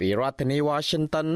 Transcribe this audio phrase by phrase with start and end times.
[0.00, 1.28] ពីរដ្ឋធានី Washington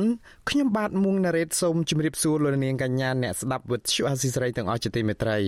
[0.48, 5.38] ខ្ញុំបាទមុងណារ៉េតសូមជម្រាបសួរលោកនាងកញ្ញាអ្នកស្ដាប់វិទ្យុអាស៊ីសេរីទាំងអស់ជាទីមេត្រី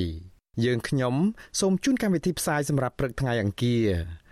[0.64, 1.14] យើងខ្ញុំ
[1.60, 3.86] សូមជូនកម្មវិធីផ្សាយសម្រាប់ព្រឹកថ្ងៃអង្គារ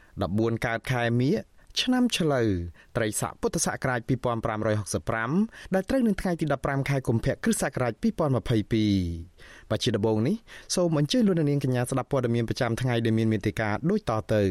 [0.06, 1.34] 14កើតខែមិញ
[1.80, 2.48] ឆ្នាំឆ្លូវ
[2.96, 4.00] ត្រីស័កពុទ្ធសករាជ
[4.86, 10.36] 2565ដែលត្រូវនឹងថ្ងៃទី15ខែកុម្ភៈគ្រិស្តសករាជ2022បាទជាដំបូងនេះ
[10.74, 14.42] សូមអញ្ជើញលោកនាងកញ្ញាស្ដាប់ព័ត៌មានប្រចាំថ្ងៃដែលមានមេត្តាដូចតទៅ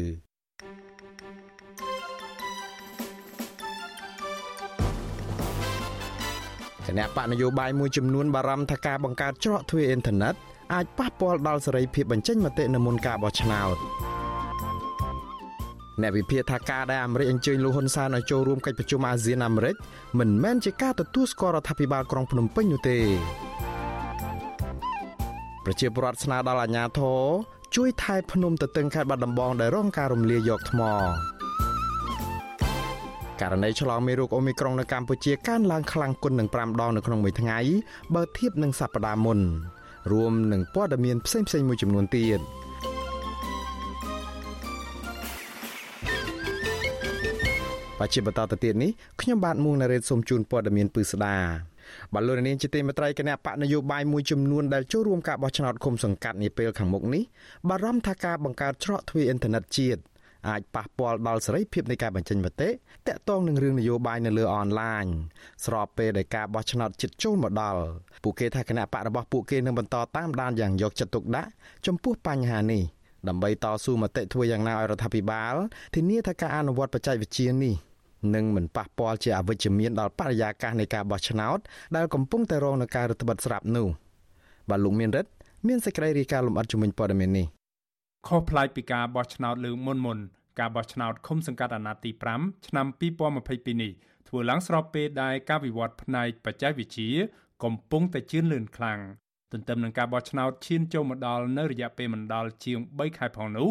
[6.86, 10.34] គណៈបកនយោបាយមួយចំនួនបារម្ភថាការបង្កើតច្រកទ្វារអ៊ីនធឺណិត
[10.74, 13.76] អាចប៉ះពាល់ដល់សេរីភាពបញ្ចេញមតិនៅមុនការបោះឆ្នោត
[16.02, 19.74] អ្នកវិភាគថាការដែលអាមេរិកអញ្ជើញលោកហ៊ុនសែនឲ្យចូលរួមកិច្ចប្រជុំអាស៊ានអាមេរិក
[20.18, 22.98] មិនមែនជាការទទួលស្គាល់រដ្ឋាភិបាលក្រុងភ្នំពេញនោះទេ
[25.64, 27.20] ប្រជាពលរដ្ឋស្នើដល់អាជ្ញាធរ
[27.76, 30.80] ជួយថែភ្នំទទឹងខេត្តបាត់ដំបងដែលរងការរំលាយយកថ្ម
[33.40, 37.58] ករណីឆ្លងមេរោគអូមីក្រុងនៅកម្ពុជាកើនឡើងខ្លាំងគុណនឹង5ដងនៅក្នុងមួយថ្ងៃ
[38.14, 39.38] បើធៀបនឹងសប្តាហ៍មុន
[40.12, 42.40] រួមនឹងព័ត៌មានផ្សេងៗមួយចំនួនទៀត
[48.00, 51.36] បច្ចុប្បន្នតទៅទៀតនេះខ្ញុំបាទមួងណារ៉េតសូមជូនព័ត៌មានពឺស្ដា
[52.14, 57.22] បលរនាងជាទីមេត្រីគណៈបកនយោបាយមួយចំនួនដែលចូលរួមការបោះឆ្នោតឃុំសង្កាត់នាពេលខាងមុខនេះ
[57.68, 60.00] បារម្ភថាការបង្កើតច្រកទ្វារអ៊ីនធឺណិតជាតិ
[60.48, 62.68] អាចប៉ះពាល់ដល់សេរីភាពនៃការបញ្ចេញមតិ
[63.08, 65.04] តាក់ទងនឹងរឿងនយោបាយនៅលើអនឡាញ
[65.64, 67.80] ស្របពេលដែលការបោះឆ្នោតជិតចូលមកដល់
[68.22, 71.50] ពួកគេថាគណៈបករបស់ពួកគេនឹងបន្តតាមដានយ៉ាងយកចិត្តទុកដាក់
[71.86, 72.82] ចំពោះបញ្ហានេះ
[73.28, 75.54] ដើម្បីតស៊ូមតិធ្វើយ៉ាងណាឲ្យរដ្ឋាភិបាល
[75.94, 77.74] ធានាថាការអនុវត្តបច្ចេកវិទ្យានេះ
[78.34, 81.58] នឹងមិនប៉ះពាល់ជាអវិជ្ជមានដល់បរិយាកាសនៃការបោះឆ្នោត
[81.96, 83.86] ដែលកំពុងតែរងនឹងការរឹតបន្តឹងស្រាប់នោះ
[84.70, 85.30] បាទលោកមានរិទ្ធ
[85.66, 87.46] មានសេចក្តីរាយការណ៍លម្អិតជំនាញព័ត៌មាននេះ
[88.28, 90.18] ខុសប្លែកពីការបោះឆ្នោតលើមុនមុន
[90.60, 92.86] ការបោះឆ្នោតឃុំសង្កាត់អាណត្តិទី5ឆ្នាំ
[93.30, 93.92] 2022នេះ
[94.28, 97.10] ធ្វើឡើងស្របពេលដែលការវិវត្តផ្នែកបច្ចេកវិទ្យា
[97.64, 99.00] កំពុងតែជឿនលឿនខ្លាំង
[99.52, 103.68] ទន្ទឹមនឹងការបោះឆ្នោតឈានចូលមកដល់នៅរយៈពេលមិនដល់ជាង3ខែផងនោះ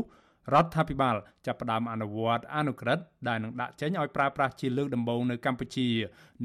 [0.53, 1.15] រដ្ឋាភិបាល
[1.45, 5.87] ចាប់ផ្ដើមអនុវត្តអនុក្រឹត្យដែលនឹងដាក់ចេញឲ្យប្រើប្រាស់ជាលើកដំបូងនៅកម្ពុជា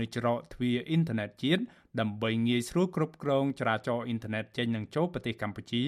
[0.01, 1.63] នៅច្រកទ្វារអ៊ីនធឺណិតជាតិ
[2.01, 5.83] ដើម្បីងាយស្រួលគ្រប់គ្រងចរាចរណ៍អ៊ីនធឺណិតចេញនិងចូលប្រទេសកម្ពុជា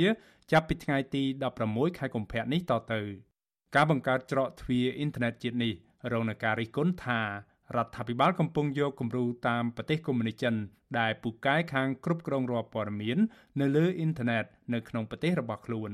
[0.52, 1.22] ចាប់ពីថ្ងៃទី
[1.60, 3.00] 16ខែកុម្ភៈនេះតទៅ
[3.74, 5.72] ការបង្កើតច្រកទ្វារអ៊ីនធឺណិតជាតិនេះ
[6.12, 7.20] រងនឹងការរិះគន់ថា
[7.76, 10.54] រដ្ឋាភិបាលកំពុងយកគំរូតាមប្រទេសកុម្មុយនីសចិន
[10.98, 13.18] ដែលពូកែខាងគ្រប់គ្រងរាល់ព័ត៌មាន
[13.60, 15.92] នៅលើអ៊ីនធឺណិតនៅក្នុងប្រទេសរបស់ខ្លួន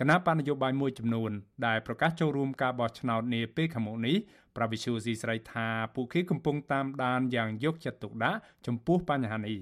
[0.00, 1.30] គណៈបណ្ឌនយោបាយមួយចំនួន
[1.66, 4.16] ដែលប្រកាសចូលរួមការបោះឆ្នោតនាពេលខាងមុខនេះ
[4.56, 9.60] ប្រវិសុយស៊ីស្រីថាពួកគេកំពុងតាមដានយ៉ាងយកចិត្តទុកដាក់ចំពោះបញ្ហានេះ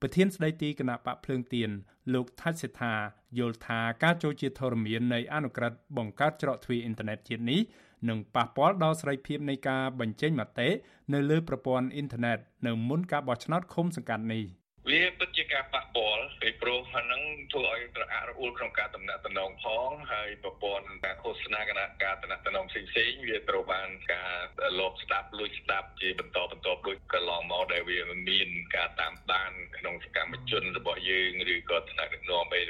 [0.00, 1.70] ប្រធានស្ដីទីគណៈបកភ្លើងទៀន
[2.14, 2.94] លោកថាច់សេដ្ឋា
[3.38, 7.60] យល់ថាការចូលជាធរមាននៃអនុក្រឹត្យបង្កើតច្រកទ្វារអ៊ីនធឺណិតជាតិនេះ
[8.08, 10.68] នឹងប៉ះពាល់ដល់សេរីភាពនៃការបញ្ចេញមតិ
[11.12, 14.44] នៅលើប្រព័ន្ធអ៊ីនធឺណិតនៅមុនការបោះឆ្នោតឃុំសង្កាត់នេះ
[14.90, 24.32] វាពិតជាការប៉ះពាល់ពីព្រោះហ្នឹងធ្វើឲ្យប្រអាក់រអួលក្នុងការតំណាក់តំណងផងហើយប្រព័ន្ធការឃោសនាគណៈការតំណាក់តំណងផ្សេងៗវាត្រូវបានការ
[24.78, 27.98] លបស្ដាប់លួចស្ដាប់ជាបន្តបន្តដូចកន្លងមកដែលវា
[28.28, 32.62] មានការតាមដានក្នុងសកម្មជនរបស់យើងឬក៏ថ្នាក់ដឹកនាំអី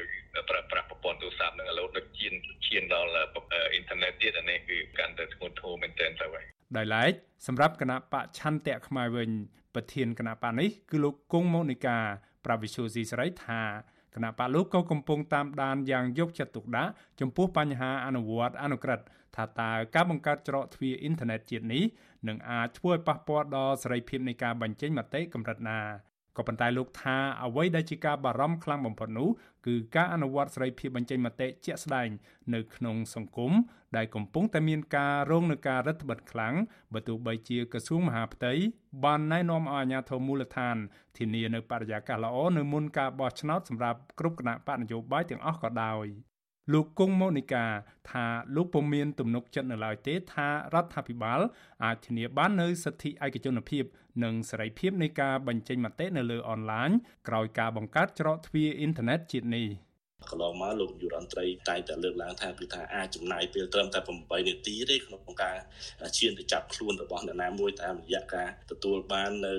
[0.51, 2.35] ប្រើប្រាស់ប្រព័ន្ធទូរស័ព្ទនឹងឥឡូវដឹកជៀន
[2.67, 6.45] ឈានដល់អ៊ីនធឺណិតទៀតអានេះគឺកាន់តែធ្ងន់ធ្ងរមែនទែនទៅហើយ
[6.77, 7.13] ដោយឡែក
[7.47, 9.31] សម្រាប់គណៈបកឆន្ទៈខ្មែរវិញ
[9.77, 11.99] ប្រធានគណៈបកនេះគឺលោកគង់ម៉ូនីកា
[12.45, 13.63] ប្រាវិសុយស៊ីសេរីថា
[14.15, 16.91] គណៈបកលោកក៏កំពុងតាមដានយ៉ាងយកចិត្តទុកដាក់
[17.21, 19.07] ចំពោះបញ្ហាអនុវត្តអនុក្រឹត្យ
[19.37, 21.85] ថាតើការបង្កើតច្រកទ្វារអ៊ីនធឺណិតជាតិនេះ
[22.29, 25.81] នឹងអាចធ្វើឲ្យប៉ះពាល់ដល់សេរីភាពនៃការបញ្ចេញមតិកម្រិតណា
[26.37, 29.29] ក៏ប៉ុន្តែលោកថាអ្វីដែលជាការបារម្ភខ្លាំងបំផុតនោះ
[29.67, 32.09] គឺការអនុវត្តសេរីភាពបញ្ចេញមតិជាក់ស្ដែង
[32.55, 33.53] នៅក្នុងសង្គម
[33.97, 36.55] ដែលកំពុងតែមានការរងនឹងការរឹតបន្តឹងខ្លាំង
[36.93, 38.53] បើទោះបីជាក្រសួងមហាផ្ទៃ
[39.05, 40.77] បានណែនាំឲ្យអាជ្ញាធរមូលដ្ឋាន
[41.17, 46.07] ធានានៅបរិយាកាសល្អនៅមុនការបោះឆ្នោតសម្រាប់គ្រប់គណៈបកនយោបាយទាំងអស់ក៏ដោយ
[46.73, 47.65] លោកគង់ម៉ូនីកា
[48.11, 48.27] ថា
[48.57, 51.41] លោកពុំមានទំនុកចិត្តនៅឡើយទេថារដ្ឋាភិបាល
[51.85, 53.85] អាចធានាបាននូវសិទ្ធិឯកជនភាព
[54.25, 56.91] និងសេរីភាពនៃការបញ្ចេញមតិនៅលើអនឡាញ
[57.29, 59.67] ក្រោយការបង្កើតច្រកទ្វារអ៊ីនធឺណិតជាតិនេះ
[60.31, 65.57] កន្លងមកលោកយុរដ្ឋមន្ត្រីតែងតែលើកឡើងថាគឺថាអាចចំណាយពេលត្រឹមតែ8នាទីទេក្នុងការ
[66.19, 69.55] ឈានទៅចាប់ខ្លួនរបស់អ្នកណាមួយតាមរយៈការទទួលបាននៅ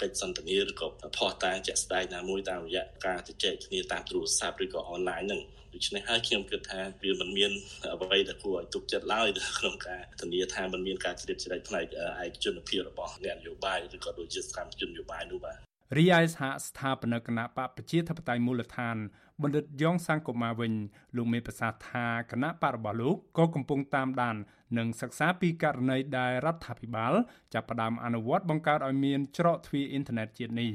[0.00, 0.86] កិច្ចសន្ទនាឬក៏
[1.16, 5.42] ផុសតាងជាក់ស្ដែងណាមួយតាមរយៈការជជែកគ្នាតាមទូរស័ព្ទឬក៏អនឡាញហ្នឹង
[5.74, 7.52] ដូច្នេះហើយខ្ញុំគិតថាវាមិនមាន
[7.92, 9.28] អ្វីដែលគួរឲ្យទុកចិត្តឡើយ
[9.58, 11.84] ក្នុងការធានាថាมันមានការជ្រៀតជ្រែកផ្នែក
[12.24, 15.58] ឯកជនភាពរបស់អ្នកនយោបាយឬក៏ដូចជាសកម្មជននយោបាយនោះបាទ
[15.98, 18.96] រីឯសហស្ថាបនិកគណៈបកប្រជាធិបតេយ្យមូលដ្ឋាន
[19.42, 20.72] បណ្ឌិតយ៉ងសង្គមាវិញ
[21.16, 24.36] លោកមានប្រសាសន៍ថាគណៈបករបស់លោកក៏កំពុងតាមដាន
[24.78, 27.14] និងសិក្សាពីករណីដែលរដ្ឋាភិបាល
[27.54, 30.70] ចាប់ផ្ដើមអនុវត្តបង្កើតឲ្យមានច្រកទ្វារអ៊ីនធឺណិតជាតិនេះ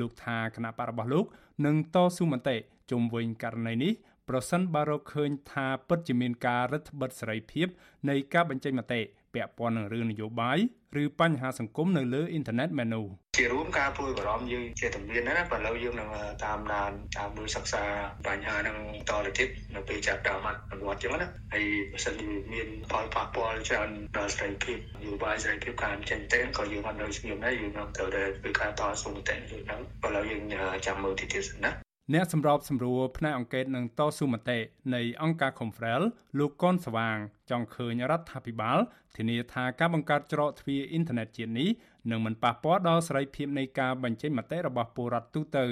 [0.00, 1.26] លោកថាគណៈបករបស់លោក
[1.66, 2.56] នឹងតស៊ូមតិ
[2.90, 3.92] ជុំវិញករណីនេះ
[4.28, 7.66] ប្រសិនបើរកឃើញថាពិតជាមានការរឹតបន្តឹងសេរីភាព
[8.08, 9.00] នៃការបញ្ចេញមតិ
[9.34, 10.58] ពាក់ព័ន្ធនឹងរឿងនយោបាយ
[11.02, 13.06] ឬបញ្ហាសង្គមនៅលើអ៊ីនធឺណិតមែននោះ
[13.38, 16.08] ជារួមការព្រួយបារម្ភយើងជាទំនៀមណាបើឥឡូវយើងនឹង
[16.44, 17.84] តាមដានតាមមើលសិក្សា
[18.26, 18.76] បញ្ហានឹង
[19.10, 20.40] តទៅទៀតនៅពេលចាប់ដើម
[20.70, 30.42] អនុវត្តចឹងណាហើយបើសិនជាមានផលប៉ះពាល់ច្រើនដល់សេរីភាពនយោបាយសេរីភាពការចេញទៅក៏យើងអត់នៅស្ងៀមដែរយើងនឹងត្រូវតែធ្វើការតស៊ូមតិយើងហ្នឹងបើឥឡូវយើង
[30.86, 31.72] ចាំមើលទីទៀតសិនណា
[32.14, 34.58] អ្នកសម្របសម្រួលផ្នែកអង្គការនឹងតស៊ូមតិ
[34.94, 36.02] នៃអង្គការ Confrel
[36.38, 37.16] លោកកុនស្វាង
[37.50, 38.78] ចង់ឃើញរដ្ឋាភិបាល
[39.16, 41.68] ធានាថាការបង្កើតច្រកទ្វារអ៊ីនធឺណិតជាតិនេះ
[42.10, 45.66] នឹងមិនប៉ះពាល់ដល់សេរីភាពនៃការបញ្ចេញមតិរបស់ពលរដ្ឋទូទៅ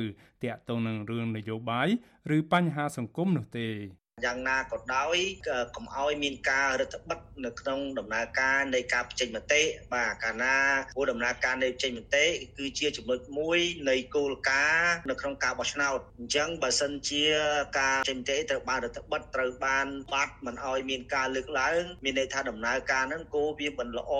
[0.44, 1.88] ទាក់ទងនឹងរឿងនយោបាយ
[2.36, 3.68] ឬបញ្ហាសង្គមនោះទេ
[4.24, 5.16] យ៉ាងណាក៏ដោយ
[5.76, 9.62] កុំឲ្យមានការរដ្ឋបិទនៅក្នុងដំណើរការនៃការបញ្ចេញមតិ
[9.92, 10.56] បាទកាលណា
[10.96, 12.26] គោលដំណើរការនៃបញ្ចេញមតិ
[12.58, 13.58] គឺជាចំណុចមួយ
[13.90, 17.24] នៃគោលការណ៍នៅក្នុងការបោះឆ្នោតអញ្ចឹងបើសិនជា
[17.78, 24.12] ការចេញមតិត្រូវបានរដ្ឋបិទត្រូវបានបាត់មិនឲ្យមានការលើកឡើងមានន័យថាដំណើរការហ្នឹងគោវាមិនល្អ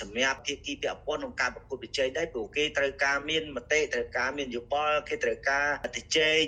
[0.00, 5.66] សម្រាប់ភាគីពាក់ព័ន្ធក្នុងការប្រកួតប្រជែងដែរព្រោះគេត្រូវការមានមតិត្រូវការមានយោបល់គេត្រូវការ
[5.96, 6.44] ទៅជែក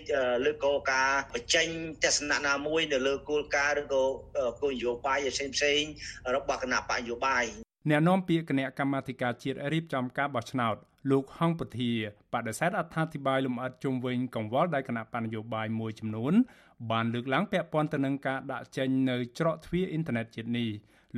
[0.48, 1.66] ឬក៏ការបញ្ចេញ
[2.04, 4.02] ទស្សនៈណាមួយមួយនៅលើគោលការណ៍ឬក៏
[4.60, 5.82] គោលនយោបាយផ្សេងផ្សេង
[6.34, 7.44] របស់គណៈបកនយោបាយ
[7.90, 10.76] អ្នកនាំពាក្យគណៈកម្មាធិការជាតិរៀបចំការបោះឆ្នោត
[11.10, 11.92] លោកហងពធា
[12.32, 16.32] បដិសេធអត្ថាធិប្បាយលម្អិតជុំវិញកង្វល់ដែលគណៈបញ្ញយោបាយមួយចំនួន
[16.90, 20.68] បានលើកឡើងពាក់ព័ន្ធទៅនឹងការដាក់ចេញនៅច្រកទ្វារអ៊ីនធឺណិតជាតិនេះ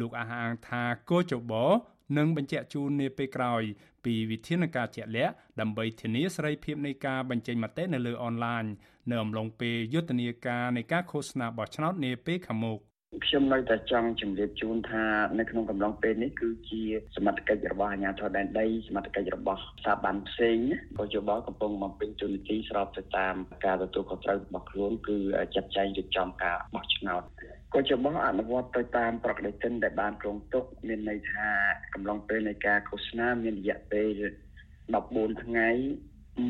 [0.00, 1.52] លោកអះអាងថាកោចប
[2.18, 3.62] នឹងបញ្ជាក់ជូននាពេលក្រោយ
[4.04, 8.64] ពីវិធានការជាក់លាក់ដើម្បីធានាសេរីភាពនៃការបញ្ចេញមតិនៅលើអនឡាញ
[9.10, 12.78] នៅអំឡុងពេលយុទ្ធនាការនៃការឃោសនាបោះឆ្នោតនាពេលខាងមុខ
[13.26, 15.04] ខ្ញុំនៅតែចង់ជម្រាបជូនថា
[15.38, 16.82] នៅក្នុងកំឡុងពេលនេះគឺជា
[17.16, 20.58] សមត្ថកិច្ចរបស់អាជ្ញាធរដែនដីសមត្ថកិច្ចរបស់ស្ថាប័នផ្សេង
[20.98, 25.16] ក៏យោបល់កំពុងបំពេញទូនាទីស្របទៅតាមការទទួលខុសត្រូវរបស់ខ្លួនគឺ
[25.54, 27.22] ចាត់ចែងរៀបចំការបោះឆ្នោត
[27.74, 31.48] ក៏ជាបោះអនុវត្តទៅតាមប្រកបតិនដែលបានគ្រោងទុកមានន័យថា
[31.94, 34.20] កំឡុងពេលនៃការឃោសនាមានរយៈពេល
[34.80, 35.68] 14ថ្ងៃ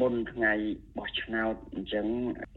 [0.01, 0.53] មុនថ្ងៃ
[0.99, 2.07] បោះឆ្នោតអញ្ចឹង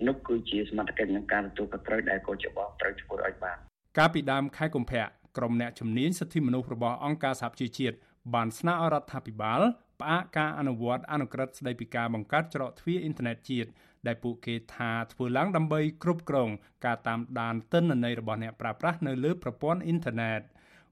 [0.08, 3.58] នោះគឺជាសមត្ថកិច្ចក្នុងការទទួលខុសត្រូវដែលកោចបោះត្រូវធ្វើឲ្យបាន
[3.98, 5.06] កាលពីដើមខែកុម្ភៈ
[5.38, 7.96] ក្រុមអ្នកជំនាញសិទ្ធិមនុស្សរបស់អង្គការសហប្រជាជាតិ
[8.34, 9.62] បានស្នើឲ្យរដ្ឋាភិបាល
[10.02, 13.70] ផ្អាកការអនុវត្តអនុក្រឹត្យស្តីពីការបង្កើតច្រកទ្វារអ៊ីនធឺណិតជាតិ
[14.08, 16.50] ដែលពួកគេថាធ្វើឡើងដើម្បីគ្រប់គ្រង
[16.86, 20.42] ការតាមដានទិន្នន័យរបស់អ្នកប្រើប្រាស់នៅលើប្រព័ន្ធអ៊ីនធឺណិត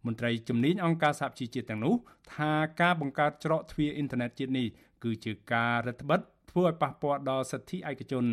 [0.05, 1.95] មន្ត្រីជំនាញអង្គការសហជីវជាតិទាំងនោះ
[2.35, 4.67] ថាការបង្កើតច្រកទ្វារអ៊ីនធឺណិតជាតិនេះ
[5.03, 6.19] គឺជាការរដ្ឋបិទ
[6.51, 8.25] ធ្វើឲ្យប៉ះពាល់ដល់សិទ្ធិឯកជន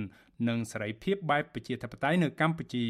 [0.49, 2.87] និងសេរីភាពបែបប្រជាធិបតេយ្យនៅកម្ពុជា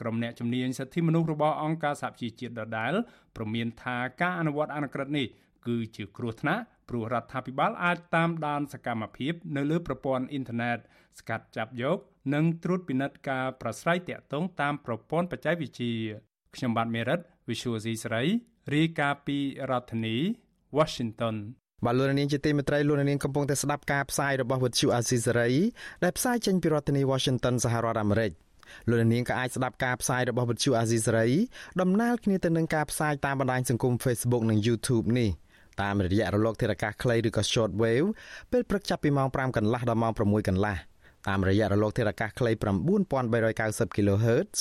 [0.00, 2.94] ក្រុមអ្នកជំនាញសិទ្ធិមនុស្សរបស់អង្គការសហជីវជាតិដដែល
[3.36, 5.26] ព្រមានថាការអនុវត្តអនុក្រឹត្យនេះ
[5.66, 10.78] គឺជាគ្រោះថ្នាក់ ព្រោះរដ្ឋាភិបាលអាចតាមដានសកម្មភាពនៅលើប្រព័ន្ធអ៊ីនធឺណិត
[11.18, 11.98] ស្កាត់ចាប់យក
[12.34, 15.94] និងត្រួតពិនិត្យការប្រស្រ័យទាក់ទងតាមប្រព័ន្ធបច្ចេកវិទ្យា
[16.54, 18.22] ខ្ញុំបាទមេរិត Visual C ស្រី
[18.74, 19.38] រាយការណ៍ពី
[19.70, 20.16] រដ្ឋធានី
[20.78, 21.36] Washington
[21.84, 25.50] បាទលោកនាងជាទីមេត្រីលោកនាងកំពុងតែស្ដាប់ការផ្សាយរបស់វិទ្យុអាស៊ីសេរី
[26.04, 28.32] ដែលផ្សាយចេញពីរដ្ឋធានី Washington សហរដ្ឋអាមេរិក
[28.88, 31.28] លោកនាងក៏អាចស្ដាប់ការផ្សាយរបស់វិទ្យុអាស៊ីសេរី
[31.80, 35.30] ដំណើរគ្នាទៅនឹងការផ្សាយតាមបណ្ដាញសង្គម Facebook និង YouTube នេះ
[35.82, 38.08] តាមរយៈរលកធារកាសខ្លីឬក៏ Short Wave
[38.52, 40.76] ពេលព្រឹកចាប់ពីម៉ោង5កន្លះដល់ម៉ោង6កន្លះ
[41.28, 42.50] តាមរយៈរលកធារកាសខ្លី
[43.24, 44.56] 9390 kHz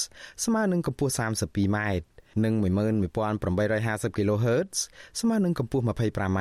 [0.46, 1.78] ស្មើនឹងកម្ពស់ 32m
[2.44, 4.76] និង11850 kHz
[5.20, 6.40] ស្មើនឹងកម្ពស់ 25m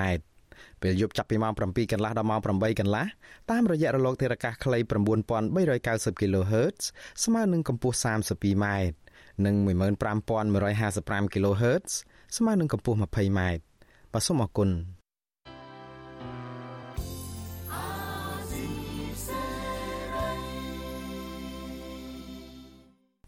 [0.83, 3.07] ពេលយប់ចាប់ពីម៉ោង7កន្លះដល់ម៉ោង8កន្លះ
[3.51, 4.79] តាមរយៈរលកធារកាសខ្លី
[6.15, 6.79] 9390 kHz
[7.25, 8.67] ស្មើនឹងកម្ពស់ 32m
[9.47, 11.91] និង15155 kHz
[12.37, 13.41] ស្មើនឹងកម្ពស់ 20m
[14.13, 14.69] បាទសូមអរគុណ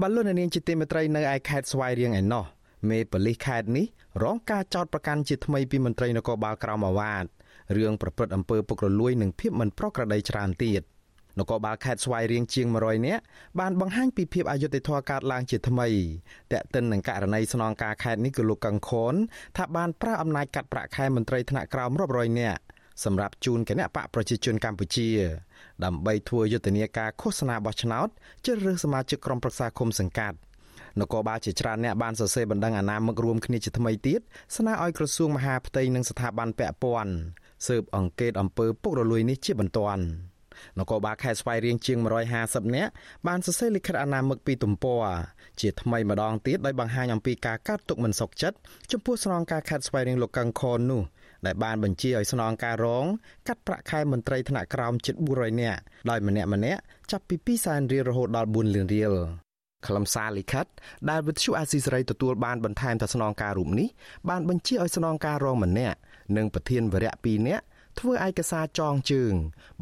[0.01, 2.45] បលូននាងជាទីមេត្រីនៅឯខេត្តស្វាយរៀងឯណោះ
[2.89, 3.87] មេប៉ូលីសខេត្តនេះ
[4.23, 7.25] រងការចោទប្រកាន់ជាថ្មីពីមន្ត្រីនគរបាលក្រមអាវ៉ាត
[7.77, 10.83] រឿងប្រព្រឹត្តអំពើពុករលួយនិងភាពមិនប្រក្រតីច្រើនទៀត
[11.39, 13.23] នគរបាលខេត្តស្វាយរៀងជាង100នាក់
[13.61, 15.89] បានបង្ហាញពីភាពអយុត្តិធម៌កើតឡើងជាថ្មី
[16.53, 19.15] តែកតិននឹងករណីស្នងការខេត្តនេះគឺលោកកឹងខន
[19.57, 22.61] ថាបានប្រើអំណាចកាត់ប្រាក់ខែមន្ត្រីថ្នាក់ក្រោមរាប់រយនាក់
[23.05, 25.09] សម្រាប់ជូនគណៈបកប្រជាជនកម្ពុជា
[25.85, 28.09] ដើម្បីធ្វើយុទ្ធនាការឃោសនាបោះឆ្នោត
[28.45, 30.39] ជ្រើសរើសសមាជិកក្រុមប្រឹក្សាគុំសង្កាត់
[31.01, 34.21] នគរបាលជាច្រើនអ្នកបានសរសេរបណ្ដឹងអាណាមឹករួមគ្នាជាថ្មីទៀត
[34.57, 37.13] ស្នើឲ្យក្រសួងមហាផ្ទៃនិងស្ថាប័នពាក់ព័ន្ធ
[37.67, 40.05] ស៊ើបអង្កេតអំពើពុករលួយនេះជាបន្ទាន់
[40.79, 41.99] នគរបាលខេត្តស្វាយរៀងជាង
[42.37, 42.91] 150នាក់
[43.27, 45.03] បានសរសេរលិខិតអាណាមឹកពីទំព័រ
[45.61, 48.57] ជាថ្មីម្ដងទៀតដោយបង្ហាញអំពីការកាត់ទុកមិនសុខចិត្ត
[48.93, 51.03] ចំពោះស្នងការខេត្តស្វាយរៀងលោកកឹងខននោះ
[51.47, 53.07] ដែលបានបញ្ជាឲ្យស្នងការរង
[53.49, 55.81] កាត់ប្រាក់ខែមន្ត្រីថ្នាក់ក្រោមជិត400នាក់
[56.11, 56.81] ដោយម្នាក់ម្នាក់
[57.11, 59.15] ចាប់ពី2សែនរៀលរហូតដល់4លានរៀល
[59.87, 60.67] ខ្លឹមសារលិខិត
[61.11, 63.89] ដែលវិទ្យុអាស៊ីសេរីទទួលបានបន្ថែមថាស្នងការរូបនេះ
[64.29, 65.97] បានបញ្ជាឲ្យស្នងការរងម្នាក់
[66.37, 67.65] និងប្រធានវរៈ2នាក់
[67.99, 69.35] ធ្វើឯកសារចងជើង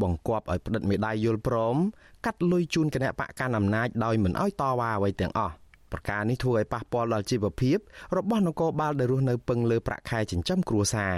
[0.03, 1.77] បង្គាប់ឲ្យផ្តិតមេដាយយល់ព្រម
[2.25, 5.55] កាត់លុយជូនគណៈបកកណ្ដាលអំណាចដោយមិនឲ្យតវ៉ាអ្វីទាំងអស់
[5.93, 7.79] ប្រការនេះធ្វើឲ្យប៉ះពាល់ដល់ជីវភាព
[8.17, 11.17] របស់នគរបាលដែលរស់នៅពឹងលើប្រាក់ខែចិញ្ចឹមគ្រួសារ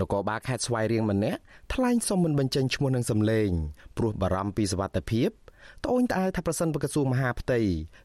[0.00, 1.40] នគរបាលខេត្តស្វាយរៀងម្នាក់
[1.72, 3.48] ថ្លែងសុំមិនបញ្ចេញឈ្មោះនឹងសម្លេង
[3.96, 5.30] ព្រោះបារម្ភពីសុវត្ថិភាព
[5.84, 7.60] ត្អូញត្អែថាប្រសិនបើក្រសួងមហាផ្ទៃ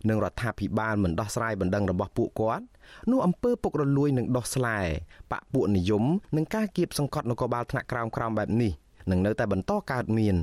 [0.10, 2.66] និងរដ្ឋាភិបាលមិនដោះស្រាយបណ្ដឹងរបស់ពួកគាត់
[3.12, 4.80] នោះអំពើពុករលួយនឹងដោះស្លែ
[5.32, 6.04] បពពួកនិយម
[6.36, 8.72] និងការគៀបសង្កត់នគរបាលថ្នាក់ក្រោមក្រោមបែបនេះ
[9.12, 10.36] នឹងនៅតែបន្តកើតមាន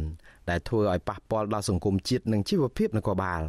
[0.50, 3.42] ដែលធ្វើឲ្យប៉ះពាល់ដល់សង្គមជាតិនិងជីវភាពនគរបាល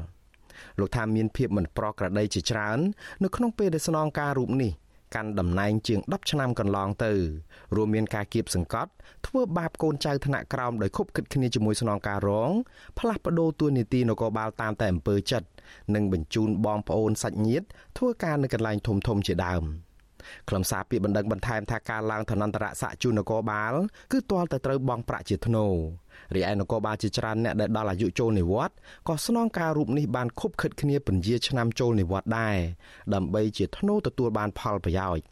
[0.79, 2.79] លោកថាមានភាពមិនប្រក្រតីជាច្រើន
[3.24, 4.72] នៅក្នុងពេលដែលស្នងការរូបនេះ
[5.16, 7.14] កាន់តំណែងជាង10ឆ្នាំកន្លងទៅ
[7.76, 8.92] រួមមានការគៀបសង្កត់
[9.28, 12.52] ធ្វើបាបកូនចៅថ្នាក់ក្រោមដោយខົບខិតគ្នាជាមួយស្នងការរង
[13.00, 15.48] ផ្លាស់ប្ដូរទួនាទីនគរបាលតាមតែអំពើចិត្ត
[15.96, 17.66] និងបញ្ជូនបងប្អូនសាច់ញាតិ
[17.98, 19.64] ធ្វើការនៅកន្លែងធំធំជាដើម
[20.50, 23.74] ខ្លឹមសារពាក្យបណ្ដឹងបន្ថែមថាការឡើងឋានន្តរស័ក្តិជូននគរបាល
[24.12, 25.66] គឺទាល់តែត្រូវបង់ប្រាក់ជាធ្នូ
[26.36, 28.75] រីឯនគរបាលជាច្រើនអ្នកដែលដល់អាយុចូលនិវត្តន៍
[29.07, 32.57] ក៏ស្នងការរូបនេះបានខົບខិតគ្នាពន្យាឆ្នាំចូលនិវត្តន៍ដែរ
[33.13, 35.25] ដើម្បីជាធ្នូទទួលបានផលប្រយោជន៍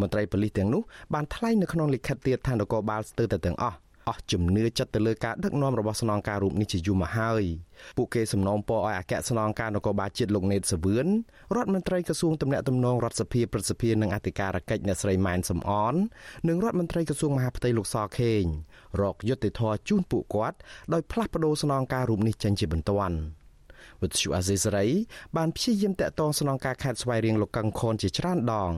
[0.00, 0.82] មន្ត្រីប៉ូលីសទាំងនោះ
[1.14, 3.78] បានថ្លែងនៅក្នុងលិខិតទៀតថានគរបាលស្ទើរតែទាំងអស់
[4.08, 7.42] អស់ជំនឿចិត្តទៅលើការដឹកនាំរបស់ស្នងការរូបនេះជាយូរមកហើយ
[7.96, 11.06] ពួកគេសំណូមពរឲ្យអគ្គស្នងការនគរបាលជាតិលោកណេតសាវឿន
[11.54, 15.94] រដ្ឋមន្ត្រីក្រសួងទំនាក់ទំនងរដ្ឋសភាព្រឹទ្ធសភានិងអធិការកិច្ចអ្នកស្រីម៉ែនសំអន
[16.48, 18.44] និងរដ្ឋមន្ត្រីក្រសួងមហាផ្ទៃលោកសខេង
[19.00, 20.56] រកយុត្តិធម៌ជូនពួកគាត់
[20.92, 23.18] ដោយផ្លាស់ប្តូរស្នងការរូបនេះចេញជាបន្ទាន់
[24.02, 24.86] វិទ្យុអាស៊ីសេរី
[25.36, 28.70] បានព្យាយាមតាក់ទងស្នងការខេត្តស្វាយរៀងលោកកឹងខនជាច្រើនដង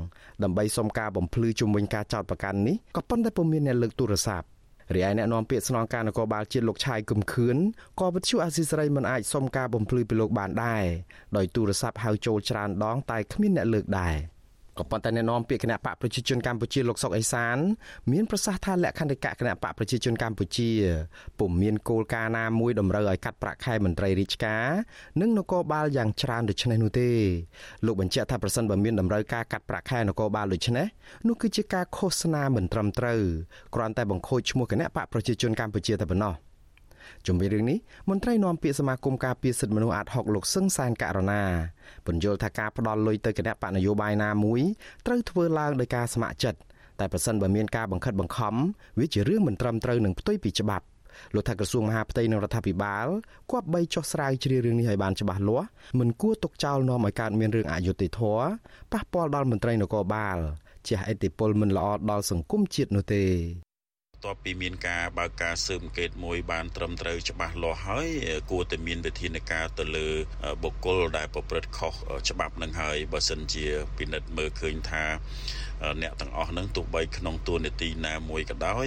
[0.42, 4.46] ដើម្បីសុំការបំភ្លឺជំវិញការចោទប្រកាន់នេះក៏ប៉ុន្តែពុំមានអ្នកលើកទូរស័ព្ទ
[4.94, 7.56] រីឯអ្នកនាំពាក្យស្នងការនគរបាលជាតិលោកឆាយគឹមខឿន
[8.00, 10.84] ក៏វិទ្យុអាស៊ីសេរីមិនអាចសុំការបំភ្លឺពីលោកបានដែរ
[11.36, 14.14] ដោយទូរស័ព្ទហៅចូលច្រើនដងតែគ្មានអ្នកលើកដែរ។
[14.78, 17.56] ក៏ប៉ុន្តែអ្នកនាំពាក្យគណៈបកប្រជាជនកម្ពុជាលោកសុកអេសាន
[18.12, 20.70] មានប្រសាសន៍ថាលក្ខន្តិកៈគណៈបកប្រជាជនកម្ពុជា
[21.38, 24.66] ពុំមានគោលការណ៍ណាមួយតម្រូវឲ្យកាត់ប្រាក់ខែមន្ត្រីរាជការ
[25.20, 27.10] និងនគរបាលយ៉ាងច្រើនដូចនេះនោះទេ
[27.86, 30.86] លោកបញ្ជាក់ថាប្រសិនបើមានតម្រូវការកាត់ប្រាក់ខែនគរបាលដូចនេះ
[31.28, 33.20] នោះគឺជាការឃោសនាមិនត្រឹមត្រូវ
[33.74, 36.34] គ្រាន់តែបង្ខូចឈ្មោះគណៈបកប្រជាជនកម្ពុជាតែប៉ុណ្ណោះ។
[37.26, 37.78] ជំវិញរឿងនេះ
[38.10, 41.42] មន្ត្រីនាំពាក្យសមាគមការពារសិទ្ធិមនុស្សអាត60លោកសឹងសានករណា
[42.06, 44.60] ពន្យល់ថាការផ្ដល់លុយទៅគណៈបកនយោបាយណាមួយ
[45.06, 46.58] ត្រូវធ្វើឡើងដោយការស្ម័គ្រចិត្ត
[47.00, 48.54] តែប្រសិនបើមានការបង្ខិតបង្ខំ
[48.98, 50.86] វាជារឿងមិនត្រឹមត្រូវនឹងផ្ទុយពីច្បាប់
[51.34, 53.06] លោកថាក្រសួងមហាផ្ទៃនិងរដ្ឋាភិបាល
[53.52, 58.46] គប្បីចុះស្រាវជ្រាវរឿងនេះឲ្យបានច្បាស់លាស់មិនគួរទុកចោលនាំឲ្យកើតមានរឿងអយុត្តិធម៌
[58.92, 60.38] ប៉ះពាល់ដល់មន្ត្រីនគរបាល
[60.88, 63.24] ជះឥទ្ធិពលមិនល្អដល់សង្គមជាតិនោះទេ
[64.18, 68.08] បន្ទាប់ពីមានការបើកការស៊ើបអង្កេតមួយបានត្រឹមត្រូវច្បាស់លាស់ហើយ
[68.50, 70.08] គួរតែមានវិធានការទៅលើ
[70.62, 71.92] បុគ្គលដែលប្រព្រឹត្តខុស
[72.28, 73.66] ច្បាប់នឹងហើយបើសិនជា
[73.98, 75.04] ពិនិត្យមើលឃើញថា
[76.02, 78.86] អ្នកទាំងអស់នឹងទោះបីក្នុងទួនាទីណាមួយក៏ដោយ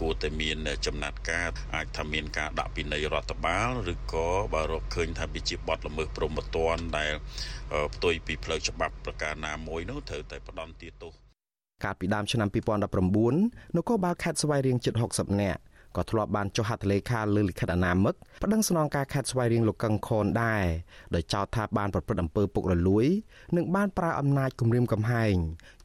[0.00, 0.56] គួរតែមាន
[0.86, 7.12] ចំណាត់ការអាចថាមានការដាក់ពិន័យរដ្ឋបាលឬក៏បើរកឃើញថាវាជាបទល្មើសព្រហ្មទណ្ឌដែល
[7.94, 11.27] ផ្ទុយពីផ្លូវច្បាប់ប្រការណាមួយនោះត្រូវតែផ្ដន់ទាទោស
[11.84, 12.48] កាលពីដើមឆ្នាំ
[13.12, 15.60] 2019នគរបាលខេត្តស្វាយរៀងជិត60នាក់
[15.96, 20.64] ក៏ធ្លាប់បានចុះហត្ថលេខាលើលិខិតអនាមិកប្តឹងស្នងការខេត្តស្វាយរៀងលោកកឹងខនដែរ
[21.14, 23.06] ដោយចោទថាបានប្រព្រឹត្តអំពើពុករលួយ
[23.56, 25.34] និងបានប្រើអំណាចគំរាមកំហែង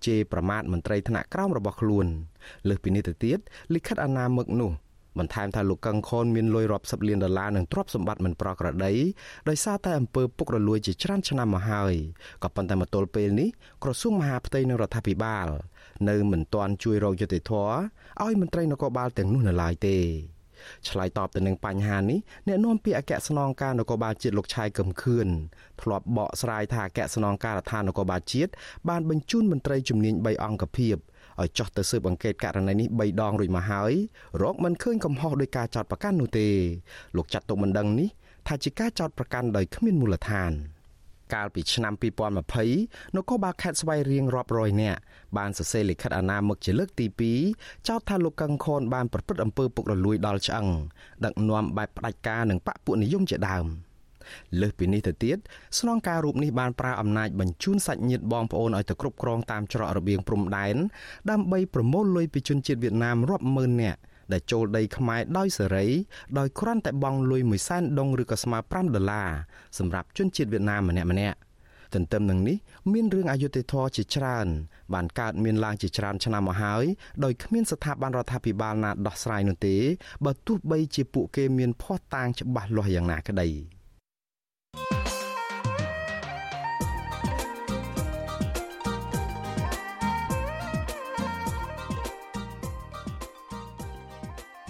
[0.06, 2.08] ជេរប្រមាថមន្ត្រីថ្នាក់ក្រោមរបស់ខ្លួន
[2.68, 3.40] លើសពីនេះទៅទៀត
[3.74, 4.72] លិខិតអនាមិកនោះ
[5.20, 8.94] បន្ថែមថាលោកកឹងខនមានលុយរាប់សិបលានដុល្លារនិងទ្រព្យសម្បត្តិមិនប្រក្រតី
[9.50, 11.94] ដោយសារតែអំពើពុករលួយជាច្រើនឆ្នាំមកហើយ
[12.44, 13.50] ក៏ប៉ុន្តែមកទល់ពេលនេះ
[13.84, 15.48] ក្រសួងមហាផ្ទៃនិងរដ្ឋាភិបាល
[16.10, 17.74] នៅមិនទាន់ជួយរកយុត្តិធម៌
[18.24, 19.98] ឲ្យមន្ត្រីនគរបាលទាំងនោះនៅឡើយទេ
[20.90, 25.28] ឆ្លើយតបទៅនឹងបញ្ហានេះអ្នកនាំពាក្យអគ្គស្នងការនគរបាលជាតិលោកឆាយកឹមខឿន
[25.82, 28.52] ធ្លាប់បកស្រាយថាអគ្គស្នងការដ្ឋាននគរបាលជាតិ
[28.90, 30.96] បានបញ្ជូនមន្ត្រីជំនាញ3អង្គភាព
[31.42, 33.94] ឲ្យចោះទៅស៊ើបអង្កេតករណីនេះ3ដងរួចមកហើយ
[34.42, 36.48] រកមិនឃើញកំហុសដោយការចោទប្រកាន់នោះទេ
[37.18, 38.10] លោកចាត់ទុកមិនដឹងនេះ
[38.48, 40.52] ថាជាការចោទប្រកាន់ដោយគ្មានមូលដ្ឋាន
[41.34, 41.94] កាលពីឆ្នាំ
[42.54, 45.00] 2020នគរបាលខេត្តស្វាយរៀងរាប់រយនាក់
[45.38, 47.06] បានសរសេរលិខិតអាណាមឹកជាលើកទី
[47.48, 50.68] 2ចោទថាលោកកឹងខនបានប្រព្រឹត្តអំពើពុករលួយដល់ឆ្អឹង
[51.26, 53.68] ដឹកនាំបែបផ្ដាច់ការនិងបកពួកនិយមជាដើម
[54.62, 55.38] លើសពីនេះទៅទៀត
[55.80, 60.76] ស្នងការរូបនេះបានប្រើអំណាចបញ្ជូនសាច់ញាតិបងប្អូនឲ្យទៅគ្រប់គ្រងតាមច្រករបៀងព្រំដែន
[61.30, 64.00] ដើម្បីប្រមូលលុយពីជនជាតិវៀតណាមរាប់ម៉ឺននាក់
[64.32, 65.88] ដែលចូលដីខ្មែរដោយសេរី
[66.38, 69.30] ដោយគ្រាន់តែបង់លុយ1សែនដុងឬក៏ស្មើ5ដុល្លារ
[69.78, 71.38] សម្រាប់ជនជាតិវៀតណាមម្នាក់ម្នាក់
[71.94, 72.58] ទន្ទឹមនឹងនេះ
[72.94, 74.48] មានរឿងអយុត្តិធម៌ជាច្រើន
[74.94, 76.84] បានកើតមានឡើងជាច្រើនឆ្នាំមកហើយ
[77.24, 79.76] ដោយគ្មានស្ថាប័នរដ្ឋាភិបាលណាដោះស្រាយនោះទេ
[80.26, 83.50] បើទោះបីជាពួកគេមានភ័ស្តុតាងច្បាស់លាស់យ៉ាងណាក្តី។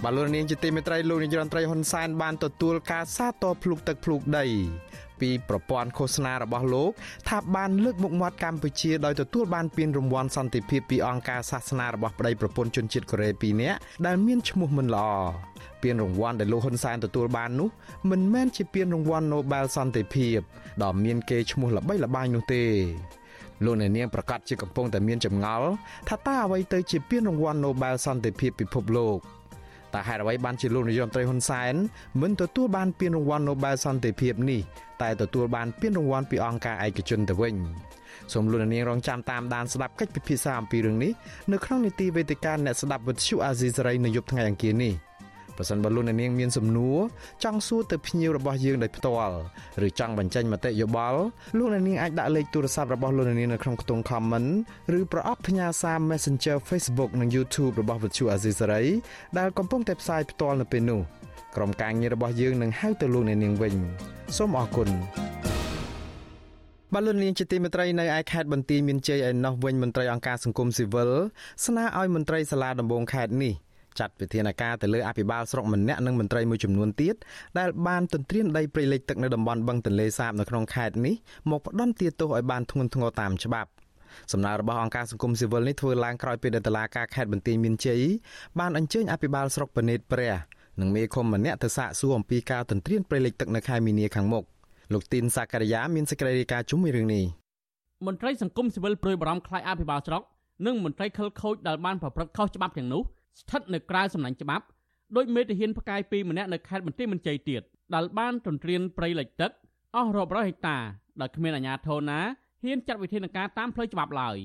[0.06, 4.44] បាទលោកនាងជាទីមេត្រីលោកនាយរដ្ឋមន្ត្រីហ៊ុនសែនបានទទួលការសាទរភ្លុកទឹកភ្លុកដី
[5.20, 6.90] ពីប្រព័ន្ធឃោសនារបស់លោក
[7.28, 15.08] ថាបានលើកមុខមាត់កម្ពុជាដោយទទួលបានពានរង្វាន់សន្តិភាពពីអង្គការសាសនារបស់ប្តីប្រពន្ធជនជាតិកូរ៉េ2នាក់ដែលមានឈ្មោះមិនល្អ
[15.82, 17.68] ពានរង្វាន់ដែលលោកហ៊ុនសែនទទួលបាននោះ
[18.10, 20.38] មិនមែនជាពានរង្វាន់ Nobel សន្តិភាព
[20.82, 22.64] ដ៏មានគេឈ្មោះល្បីល្បាញនោះទេ
[23.64, 25.68] លោកអ្នកនាងប្រកាសជាកំពុងតែមានចម្ងល់
[26.08, 29.18] ថាតើអ្វីទៅជាពានរង្វាន់ Nobel សន្តិភាពពិភពលោក
[29.94, 31.74] តើហេតុអ្វីបានជាលោកនាយរដ្ឋមន្ត្រីហ៊ុនសែន
[32.22, 34.60] មិនទទួលបានពានរង្វាន់ Nobel សន្តិភាពនេះ
[35.02, 37.54] តែទទួលបានពានរង្វាន់ពីអង្គការឯកជនទៅវិញ
[38.32, 41.12] សូមលោកនាងរងចាំតាមដានស្ដាប់កិច្ចពិភាក្សាអំពីរឿងនេះ
[41.52, 44.92] នៅក្នុងនីតិវេទិកាអ្នកស្ដាប់វិទ្យុអាស៊ីសេរីនៅយប់ថ្ងៃអង្គារនេះ
[45.56, 46.98] ប្រសិនបើលោកអ្នកនាងមានសំណួរ
[47.44, 49.36] ចង់សួរទៅភ្ញៀវរបស់យើងដោយផ្ទាល់
[49.86, 51.20] ឬចង់បញ្ចេញមតិយោបល់
[51.58, 54.48] លោកអ្នកនាងអាចដាក់លេខទូរស័ព្ទរបស់លោកអ្នកនាងនៅក្នុងខ្ទង់ comment
[54.98, 58.84] ឬប្រអប់ផ្ញើសារ Messenger Facebook និង YouTube របស់ Vuthu Azisari
[59.38, 61.00] ដែលកំពុងតែផ្សាយផ្ទាល់នៅពេលនេះ
[61.56, 63.74] ក្រុមការងាររបស់យើងនឹងហៅទៅលោកអ្នកនាងវិញ
[64.36, 64.88] សូមអរគុណ
[66.94, 71.10] បលូននាងជាទីមេត្រីនៅឯខេត្តបន្ទាយមានជ័យឯណោះវិញមន្ត្រីអង្គការសង្គមស៊ីវិល
[71.64, 73.54] ស្នើឲ្យមន្ត្រីសាលាដំបងខេត្តនេះ
[73.98, 77.14] ចាត់វិធានការទៅលើអភិបាលស្រុកម្នាក់និងមន្ត្រីមួយចំនួនទៀត
[77.58, 81.14] ដែលបានទន្ទ្រានដីព្រៃលិចទឹកនៅតំបន់បឹងទន្លេសាបនៅក្នុងខេត្តនេះ
[81.50, 83.70] មកផ្ដន់ទាទោសឲ្យបានធ្ងន់ធ្ងរតាមច្បាប់
[84.32, 88.02] សំណើរបស់អង្គការសង្គមស៊ីវិលនេះធ្វើឡើងក្រោយពេលដែលតុលាការខេត្តបន្ទាយមានជ័យ
[88.58, 90.32] បានអញ្ជើញអភិបាលស្រុកបណេតព្រះ
[90.80, 94.44] និងមេឃុំម្នាក់ទៅសាកសួរអំពីការទន្ទ្រានព្រៃលិចទឹកនៅខេត្តមីនីខាងមុខ
[94.92, 97.24] លោកទីនសាករិយាមានសេចក្តីរាយការណ៍ជុំវិញរឿងនេះ
[98.06, 100.22] មន្ត្រីសង្គមស៊ីវិលព្រួយបារម្ភខ្លាចអភិបាលស្រុក
[100.66, 103.02] និងមន្ត្រីខិលខូចដែលបានប្រព្រឹត្តខុសច្បាប់ទាំងនោះ
[103.40, 104.64] ស្ថិតនៅក្រៅសំណាញ់ច្បាប់
[105.16, 107.62] ដោយមេទាហានផ្កាយ2ម្នាក់នៅខេត្តបន្ទាយមានជ័យទៀត
[107.94, 109.50] ដែលបានទន្ទ្រានព្រៃលិចទឹក
[109.96, 110.78] អស់រាប់រយហិកតា
[111.20, 112.20] ដោយគ្មានអាជ្ញាធរណា
[112.62, 114.38] ហ៊ានចាត់វិធានការតាមផ្លូវច្បាប់ឡើយ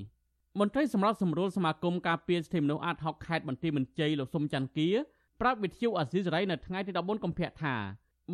[0.59, 4.89] មន្ត្រីសម្របសម្រួលសមាគមការពារសិទ្ធិមនុស្សអាត6ខេត្តបន្ទាយមានជ័យលោកសុំច័ន្ទគា
[5.41, 7.75] ប្រាប់វិទ្យុអាស៊ីសេរីនៅថ្ងៃទី14កុម្ភៈថា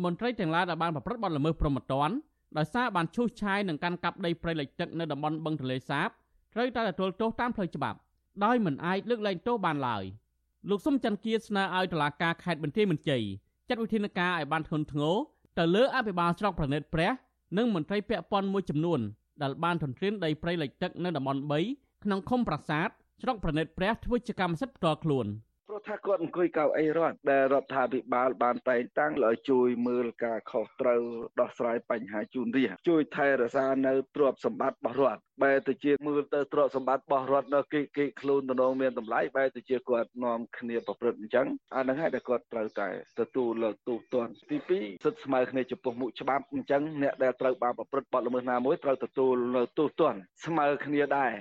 [0.04, 2.14] មន្ត្រីទាំងឡាយដែលបានប្រព្រឹត្តបទល្មើសព្រហ្មទណ្ឌ
[2.58, 6.08] ដោយសារបានឈូសឆាយនឹងកាន់កាប់ដីព្រៃលិចទឹកនៅតំបន់បឹងទន្លេសាប
[6.54, 7.98] ត្រូវតែទទួលទោសតាមផ្លូវច្បាប់
[8.44, 10.04] ដោយមិនអាចលើកលែងទោសបានឡើយ។
[10.70, 13.22] លោកសុំច័ន្ទគៀស្នើឲ្យតុលាការខេត្តបន្ទាយមានជ័យ
[13.68, 15.16] ចាត់វិធានការឲ្យបានធ្ងន់ធ្ងរ
[15.58, 17.10] ទៅលើអភិបាលស្រុកប្រណិតព្រះ
[17.56, 19.00] និងមន្ត្រីពាក់ព័ន្ធមួយចំនួន
[19.42, 21.40] ដែលបានទន្ទ្រានដីព្រៃលិចទឹកនៅតំបន់
[21.72, 22.88] 3ក្នុងឃុំប្រាសាទ
[23.22, 25.26] ស្រុកប្រណិតព្រះធ្វើជាកម្មសិទ្ធិផ្ទាល់ខ្លួន។
[25.68, 31.02] ព្រោះថាគាត់អង្គុយកៅអីរដ្ឋដែលរដ្ឋាភិបាលបានតែងតាំងឲ្យជួយមើលការខុសត្រូវ
[31.40, 41.46] ដោះស្រាយបញ្ហាជូនរាជជួយថែរក្សានៅទ្រព្យសម្បត្តិរបស់រដ្ឋ បែរទៅជាមើលទៅទ្រព្យសម្បត្តិរបស់រដ្ឋនៅគេគេខ្លួនតំណងមានតម្លៃបែរទៅជាគាត់នាំគ្នាប្រព្រឹត្តអញ្ចឹង
[41.76, 42.88] អានឹងហើយដែលគាត់ត្រូវតែ
[43.20, 51.32] ទទួលលើទូទាត់ទី2សិទ្ធិស្មើគ្នាចំពោះមុខច្បាប់អញ្ចឹងអ្នកដែលត្រូវបានប្រព្រឹត្តបទល្មើសណាមួយត្រូវទទួលនៅទូទាត់ស្មើគ្នាដែរ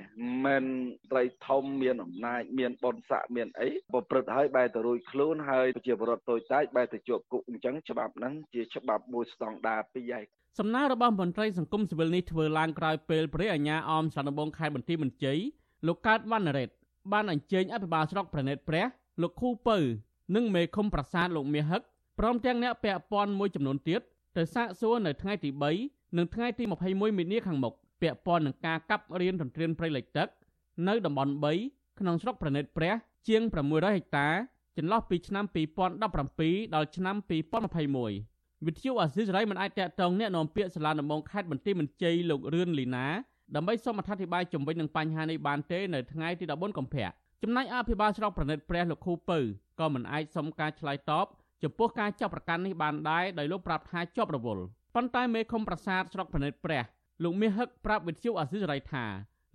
[0.45, 0.63] មិន
[1.12, 10.25] ត្រីធំមានអំណាចមានបនស័កមានអីប្រព្រឹត្តហើយបែរទៅរួចខ្លួនហើយប្រជាពលរដ្ឋតូចតាចបែរទៅជាប់គុកអញ្ចឹងច្បាប់ហ្នឹងជាច្បាប់មួយស្តង់ដារពីរឯង
[10.60, 15.39] សំណើរបស់មន្ត្រីសង្គមស៊ីវិលនេះធ្វើឡើងក្រោយពេលព្រះអាញាអមសានបងខេត្តបន្ទាយមានជ័យ
[15.88, 16.70] លោកកើតវណ្ណរ៉េត
[17.12, 18.86] បានអញ្ជើញអភិបាលស្រុកប្រណិតព្រះ
[19.22, 19.78] លោកខូពៅ
[20.36, 21.82] និងមេឃុំប្រាសាទលោកមាសហឹក
[22.20, 24.02] ព្រមទាំងអ្នកពាក់ព័ន្ធមួយចំនួនទៀត
[24.38, 25.50] ទៅសាកសួរនៅថ្ងៃទី
[25.84, 30.28] 3និងថ្ងៃទី21មីនាខាងមុខពាក់ព័ន្ធនឹងការកាប់រៀនទន្ទ្រានព្រៃលិចទឹក
[30.88, 31.32] នៅតំបន់
[31.65, 32.94] 3ក្នុងស្រុកប្រណិតព្រះ
[33.28, 34.30] ជាង600ហិកតា
[34.78, 35.46] ចន្លោះពីឆ្នាំ
[35.96, 43.08] 2017ដល់ឆ្នាំ2021 វិទ្យុអាស៊ីសេរីមិនអាចតាក់ទងអ្នកនាំពាក្យសាលាដំបងខេត្តបន្ទាយមានជ័យលោករឿនលីណា
[43.56, 47.08] ដើម្បីសូមអធិប្បាយជំវិញនឹងបញ្ហានេះបានទេនៅថ្ងៃទី14កុម្ភៈ
[47.41, 49.39] ចំណែកអភិបាលស្រុកប្រណិតព្រះលោកខូពៅ
[49.80, 51.26] ក៏មិនអាចសុំការឆ្លើយតប
[51.63, 54.63] ចំពោះការចាប់ប្រកាន់នេះបានដែរដោយលោកប្រាប់ថាជាប់រវល់
[54.96, 56.84] ប៉ុន្តែមេឃុំប្រាសាទស្រុកប្រណិតព្រះ
[57.24, 59.06] លោកមាសហឹកប្រាប់វិទ្យុអាស៊ីសេរីថា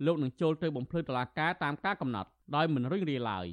[0.05, 3.45] លោកនឹងចូលទៅបំភ្លឺតុលាការតាមការកំណត់ដោយមិនរុញរាឡើយ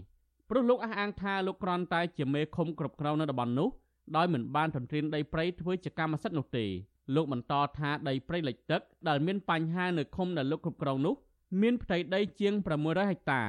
[0.48, 3.68] ព្រោះលោកអះអាងថាលោកគ្រាន់តែជាមេឃុំគ្រប់គ្រងនៅតំបន់នោះ
[4.16, 6.66] ដោយមិនបានទន្ទ្រានដីព្រៃធ្វើជាកម្មសិទ្ធិនោះទេ
[7.14, 11.14] លោកបន្តថាដីព្រៃលិចទឹកដែលមានបញ្ហានៅឃុំដែលលោកគ្រប់គ្រងនោះ
[11.60, 13.42] មានផ្ទៃដីជាង600ហិកតា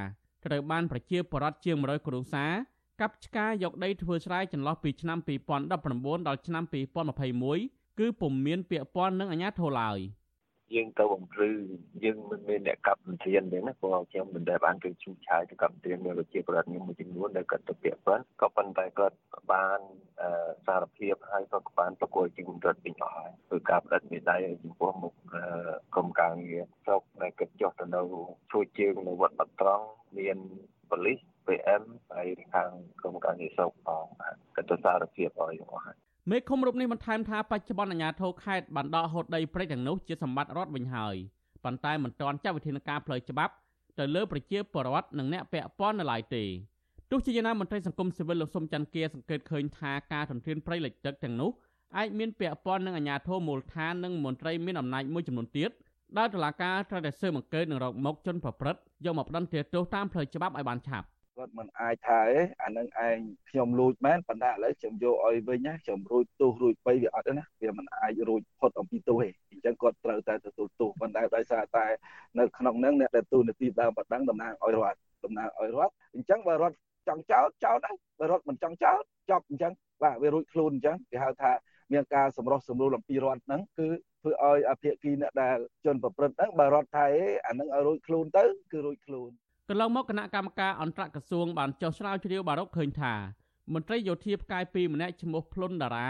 [0.45, 2.51] ត្រូវបានប្រជាពលរដ្ឋជាង100គ្រួសារ
[3.01, 5.17] កັບឆ្ការយកដីធ្វើស្រែចន្លោះពីឆ្នាំ
[5.67, 6.63] 2019ដល់ឆ្នាំ
[7.31, 9.99] 2021គឺពុំមានពាក្យព័ន្ធនឹងអាជ្ញាធរឡើយ។
[10.75, 11.51] យើងទៅបំភ្លឺ
[12.03, 19.17] យើងមិនមានអ្នកកັບមិនធានទេណាព្រោះខ្ញុំមិនដែលបានទៅជួបឆាយទៅកັບធានមានប្រជាពលរដ្ឋមួយចំនួនដែលគាត់ទៅពាក់ព័ន្ធក៏ប៉ុន្តែគាត់
[19.51, 19.79] បាន
[20.67, 25.13] សារភាពហើយក៏បានប្រគល់ជារដ្ឋវិញអស់ហើយគឺការបដិមេដៃចំពោះមុខ
[25.93, 28.01] ក្រុមការងារស្រុកដែលគាត់ចុះទៅនៅ
[28.51, 29.85] ជួយជើងនៅវត្តបាត់ត្រង់
[30.17, 30.37] មាន
[30.89, 31.83] ប៉ូលីស PM
[32.15, 32.69] ហើយខាង
[33.01, 34.05] ក្រុមការងារស្រុកផង
[34.55, 35.97] គាត់ទៅសារភាពឲ្យអស់ហើយ
[36.29, 41.15] មេឃុំរូបនេះបន្ថែមថាបច្ចុប្បន្នអាជ្ញាធរខេត្តបានដកហូតដីព្រៃទាំងនោះជាសម្បត្តិរដ្ឋវិញហើយ
[41.63, 43.53] ប៉ុន្តែមិនទាន់ចាត់វិធានការផ្លូវច្បាប់
[43.99, 46.43] ទៅលើប្រជាពលរដ្ឋនិងអ្នកពាក់ព័ន្ធនៅឡើយទេ
[47.11, 51.51] ទោះជាយ៉ាងណាមន្ត្រីសង្គមស៊ីវិលលោកសុំច័ន្ទគាសង្កេតឃើញថាការទន្ទ្រានព្រៃលិចទឹកទាំងនោះ
[51.97, 55.69] អាចមានពាក់ព័ន្ធនឹងអាជ្ញាធរមូលដ្ឋាននិងមន្ត្រីមានអំណាចមួយចំនួនទៀត
[56.17, 61.07] ដែលតុលាការត្រូវតែស៊ើបអង្កេតនិងរកមកជនប្រព្រឹត្តយកមកផ្ដន្ទាទោសតាមផ្លូវច្បាប់ឲ្យបានឆាប់
[61.39, 63.17] គាត់មិនអាចថាទេអានឹងឯង
[63.49, 71.85] ខ្ញុំលួចមែនប៉ុន្តែឥឡូវខ្ញុំយកឲ្យវិញណាខ្ញុំរួចទោសរួចបីវាអត់ទេណាវាមិនអាចរួចផុតអំពីទោសទេអញ្ចឹងគាត់ត្រូវតែទទួលទោសប៉ុន្តែដោយសារតែ
[72.39, 76.75] នៅក្នុងនឹងអ្នកដែលទូនាទីដើមបដងតំណាងឲ្យរដ្ឋតំណាងឲ្យរដ្ឋអញ្ចឹងបើរដ្ឋ
[77.07, 79.73] ចង់ចោតចោតដែរបើរដ្ឋមិនចង់ចោតចប់អញ្ចឹង
[80.03, 81.51] បាទវារួចខ្លួនអញ្ចឹងគេហៅថា
[81.91, 83.87] មានការសម្រុះសម្រួលអំពីរដ្ឋហ្នឹងគឺ
[84.21, 87.07] ធ្វើឲ្យអភិគីអ្នកដែលជនប្រព្រឹត្តហ្នឹងបើរដ្ឋថៃ
[87.45, 89.31] អានឹងឲ្យរួចខ្លួនទៅគឺរួចខ្លួន
[89.71, 93.13] កន្លងមកគណៈកម្មការអន្តរក្រសួងបានចុះស្រាវជ្រាវបារកឃើញថា
[93.73, 96.09] មន្ត្រីយោធាផ្កាយ2ម្នាក់ឈ្មោះភ្លុនតារា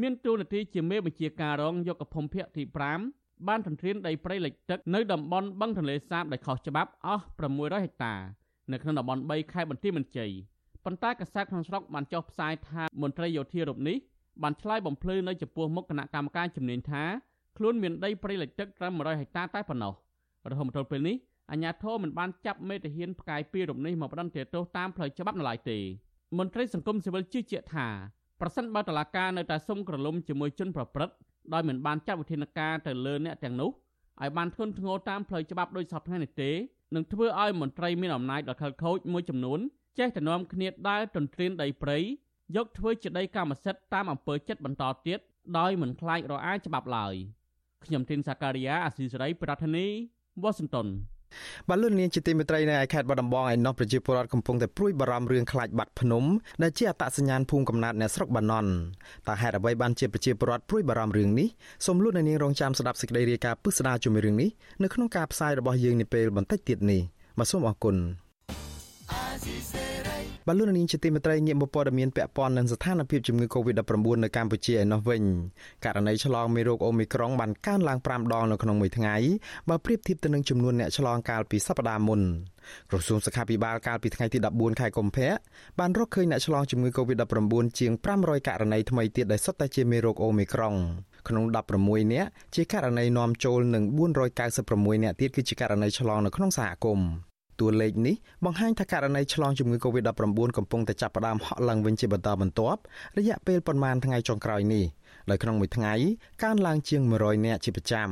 [0.00, 2.62] មានតួនាទីជាមេបញ្ជាការរងយកភូមិភាគទី
[3.04, 8.14] 5បានទន្ទ្រានដីព្រៃលិចទឹកនៅតំបន់បឹងទន្លេសាបដែលខុសច្បាប់អស់600ហិកតា
[8.72, 10.30] នៅក្នុងតំបន់3ខេត្តបន្ទាយមានជ័យ
[10.84, 13.96] ប៉ុន្តែកាសែតក្នុងស្រុកបានចុះផ្សាយថាមន្ត្រីយោធារូបនេះ
[14.42, 17.02] បានឆ្លើយបំភ្លឺនៅចំពោះមុខគណៈកម្មការជំនាញថា
[17.56, 19.92] ខ្លួនមានដីព្រៃលិចទឹកត្រឹម100ហិកតាតែប៉ុណ្ណោះ
[20.50, 21.16] រហូតមកទល់ពេលនេះ
[21.52, 25.78] អាជ្ញាធរមិនបានចាប់មេតាហានផ្កាយពីររូបនេះមកផ្ដន្ទាទោសតាមផ្លូវច្បាប់នៅឡើយទេ
[26.38, 27.88] មន្ត្រីសង្គមស៊ីវិលជឿជាក់ថា
[28.40, 31.14] ប្រសិនបើតឡាការនៅតែសុំក្រឡុំជាមួយជនប្រព្រឹត្ត
[31.52, 36.50] ដោយមិនបានចាត់វិធានការទៅលើអ្នកទាំងនោះឲ្យបានធ្ងន់ធ្ងរតាមផ្លូវច្បាប់ដោយសពថ្ងៃនេះទេ
[36.94, 39.60] នឹងធ្វើឲ្យមន្ត្រីមានអំណាចដ៏ខិលខូចមួយចំនួន
[39.98, 41.98] ចេះតែនាំគ្នាដើរទន្ទ្រានដីព្រៃ
[42.56, 45.18] យកធ្វើជាដីកម្មសិទ្ធិតាមអំពើចិត្តបន្តទៀត
[45.58, 47.14] ដោយមិនខ្លាចរអាច្បាប់ឡើយ
[47.84, 49.86] ខ្ញុំទីនសាការីយ៉ាអាស៊ីសេរីប្រធានី
[50.42, 50.88] វ៉ាស៊ីនតោន
[51.68, 56.24] បាទលោកនាងជាទីមេត្រីនៅឯខេត្តបាត់ដំបងឯណោះប្រជាពលរដ្ឋកំពុងតែព្រួយបារម្ភរឿងខ្លាចបាត់ភ្នំ
[56.62, 58.70] ដែលជាអត្តសញ្ញាណភូមិកំណើតអ្នកស្រុកបាណន់
[59.28, 61.48] តើហេតុអ្វីបានជាប្រជាពលរដ្ឋព្រួយបារម្ភរឿងនេះ
[61.86, 64.50] សូមលោកនាងរងចាំស្ដាប់សេចក្តីរាយការណ៍ពិស្ដារជុំរឿងនេះ
[64.82, 67.00] នៅក្នុងការផ្សាយរបស់យើងនាពេលបន្តិចទៀតនេះ
[67.38, 67.96] បាទសូមអរគុណ
[70.48, 75.22] បលូននាងជាទីមេត្រីងាកមកព័ត៌មានពាក់ព័ន្ធនឹងស្ថានភាពជំងឺ Covid-19 នៅកម្ពុជាឯណោះវិញ
[75.84, 79.16] ករណីឆ្លងមេរោគអូមីក្រុងបានកើនឡើង5ដងនៅក្នុងមួយថ្ងៃ
[79.68, 82.20] បើប្រៀបធៀបទៅនឹងចំនួនអ្នកឆ្លងកាលពីសប្តាហ៍មុន
[82.90, 85.30] ក្រសួងសុខាភិបាលកាលពីថ្ងៃទី14ខែកុម្ភៈ
[85.78, 90.74] បានរកឃើញអ្នកឆ្លងជំងឺ Covid-19 ជាង500ករណីថ្មីទៀតដែលសុទ្ធតែជាមេរោគអូមីក្រុង
[91.28, 91.44] ក្នុង
[91.78, 93.84] 16នាក់ជាករណីនាំចូលនិង
[94.44, 97.31] 496នាក់ទៀតគឺជាករណីឆ្លងនៅក្នុងសហគមន៍
[97.62, 102.80] តួលេខនេះបង្ហាញថាករណីឆ្លងជំងឺ Covid-19 កំពុងតែចាប់ផ្ដើមហក់ឡើងវិញជាបន្តបន្ទាប់
[103.18, 104.84] រយៈពេលប្រមាណថ្ងៃចុងក្រោយនេះ
[105.30, 105.94] ដោយក្នុងមួយថ្ងៃ
[106.42, 108.10] កើនឡើងជាង100នាក់ជាប្រចាំ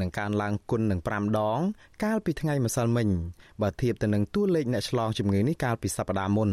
[0.00, 1.60] និងកើនឡើងគុណនឹង5ដង
[2.04, 3.08] កាលពីថ្ងៃម្សិលមិញ
[3.62, 6.50] បើធៀបទៅនឹងតួលេខអ្នកឆ្លងជំងឺនេះកាលពីសប្តាហ៍មុន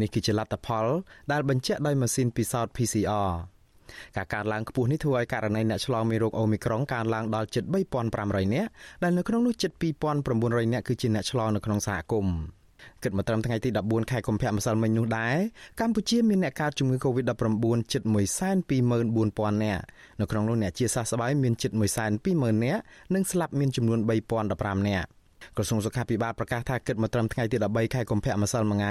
[0.00, 0.86] នេះគឺជាលទ្ធផល
[1.32, 3.30] ដែលបញ្ជាក់ដោយម៉ាស៊ីនពិសោធន៍ PCR
[4.16, 7.64] ការកើនឡើងខ្ពស់នេះធ្វើឲ្យករណីអ្នកឆ្លងមេរោគអូមីក្រុងកើនឡើងដល់ជិត
[8.08, 8.68] 3500នាក់
[9.02, 9.70] ដែលនៅក្នុងនោះជិត
[10.22, 12.36] 2900នាក់គឺជាអ្នកឆ្លងនៅក្នុងសហគមន៍
[13.02, 15.36] គិតមកត្រឹមថ្ងៃទី14ខែកុម្ភៈម្សិលមិញនោះដែរ
[15.80, 18.02] កម្ពុជាមានអ្នកកើតជំងឺ Covid-19 ជិត
[18.62, 19.82] 124,000នាក់
[20.20, 21.70] នៅក្នុងនោះអ្នកជាសះស្បើយមានជិត
[22.18, 22.80] 120,000នាក់
[23.14, 23.98] និងស្លាប់មានចំនួន
[24.44, 25.08] 3015នាក់
[25.56, 28.84] ក្រសួងសុខាភិបាលប្រកាសថាគិតមកត្រឹមថ្ងៃទី13ខែកុម្ភៈម្សិលមិញ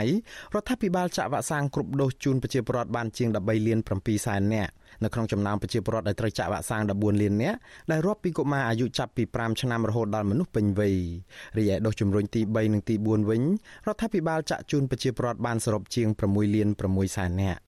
[0.53, 4.71] រដ្ឋាភិបាលចាក់វ៉ាក់សាំងគ្រប់ដូសជូនប្រជាពលរដ្ឋបានជាង13លាន7សែននាក់
[5.03, 7.57] នៅក្នុងចំណោមប្រជាពលរដ្ឋដែលត្រូវចាក់វ៉ាក់សាំង14លាននាក់
[7.91, 10.95] ដែលរាប់ពីកុមារអាយុចាប់ពី5ឆ្នាំរហូតដល់មនុស្សពេញវ័យ
[11.57, 13.41] រីឯដូសជំរុញទី3និងទី4វិញ
[13.87, 17.61] រដ្ឋាភិបាលចាក់ជូនប្រជាពលរដ្ឋបានសរុបជាង6លាន6សែននាក់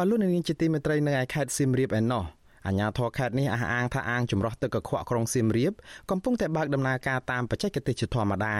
[0.00, 2.24] បាទលោកនាងជាទីមេត្រីនៅឯខេត្តសៀមរាបឯណោះ
[2.66, 5.72] អាជ្ញាធរខេត្តនេះអះអាងថាអាងចម្រោះទឹកកខ្វក់ក្រុងសៀមរាប
[6.10, 8.56] កំពុងតែបើកដំណើរការតាមបច្ចេកទេសជាធម្មតា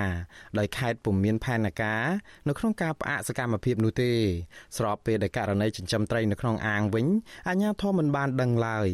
[0.59, 2.05] ដោយខេត្តពុំមានផែនការ
[2.49, 4.11] នៅក្នុងការផ្អាកសកម្មភាពនោះទេ
[4.77, 7.07] ស្របពេលដែលករណីចិញ្ចឹមត្រីនៅក្នុងអាងវិញ
[7.49, 8.89] អាជ្ញាធរមិនបានដឹងឡើយ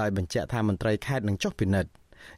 [0.00, 1.90] ដោយបញ្ជាក់ថាមន្ត្រីខេត្តនឹងចុះពិនិត្យ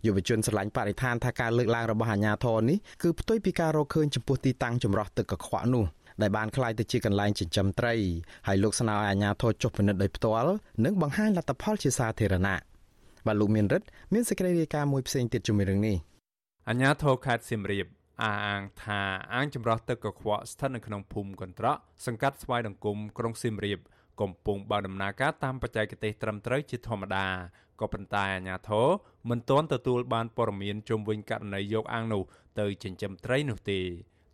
[0.06, 5.86] យុវជនស្រឡាញ់បរិស្ថានថាការលើកឡើងរបស់អាជ្ញាធរនេះគឺផ្ទុយពីការរកឃើញចំពោះទីតាំងចម្រោះទឹកកខ្វក់នោះ។
[6.22, 7.94] ដែលបានក្លាយទៅជាកន្លែងចិញ្ចឹមត្រី
[8.46, 10.52] ហើយលោកស្នើឲ្យអាជ្ញាធរចុះពិនិត្យដោយផ្ទាល់
[10.84, 12.60] និងបង្ហាញលទ្ធផលជាសាធារណៈ
[13.26, 15.96] បាទលោកមានរិទ្ធមានសេចក្តីរាយការណ៍មួយផ្សេងទៀតជំរឿងនេះ
[16.68, 17.86] អាជ្ញាធរខេត្តសៀមរាប
[18.22, 19.00] អះអាងថា
[19.34, 23.78] អាងចម្រោះទឹកកខ្វក់ស្ថិតនៅក្នុងភូមិកន្ត្រកសង្កាត់ស្វាយដង្គមក្រុងសៀមរាប
[24.20, 27.26] កំពុងបើកដំណើរការតាមបច្ចេកទេសត្រឹមត្រូវជាធម្មតា
[27.80, 28.86] ក៏ប៉ុន្តែអាជ្ញាធរ
[29.30, 32.22] មិនទាន់ទទួលបានព័ត៌មានជុំវិញករណីយកអាងនោះ
[32.60, 33.80] ទៅចិញ្ចឹមត្រីនោះទេ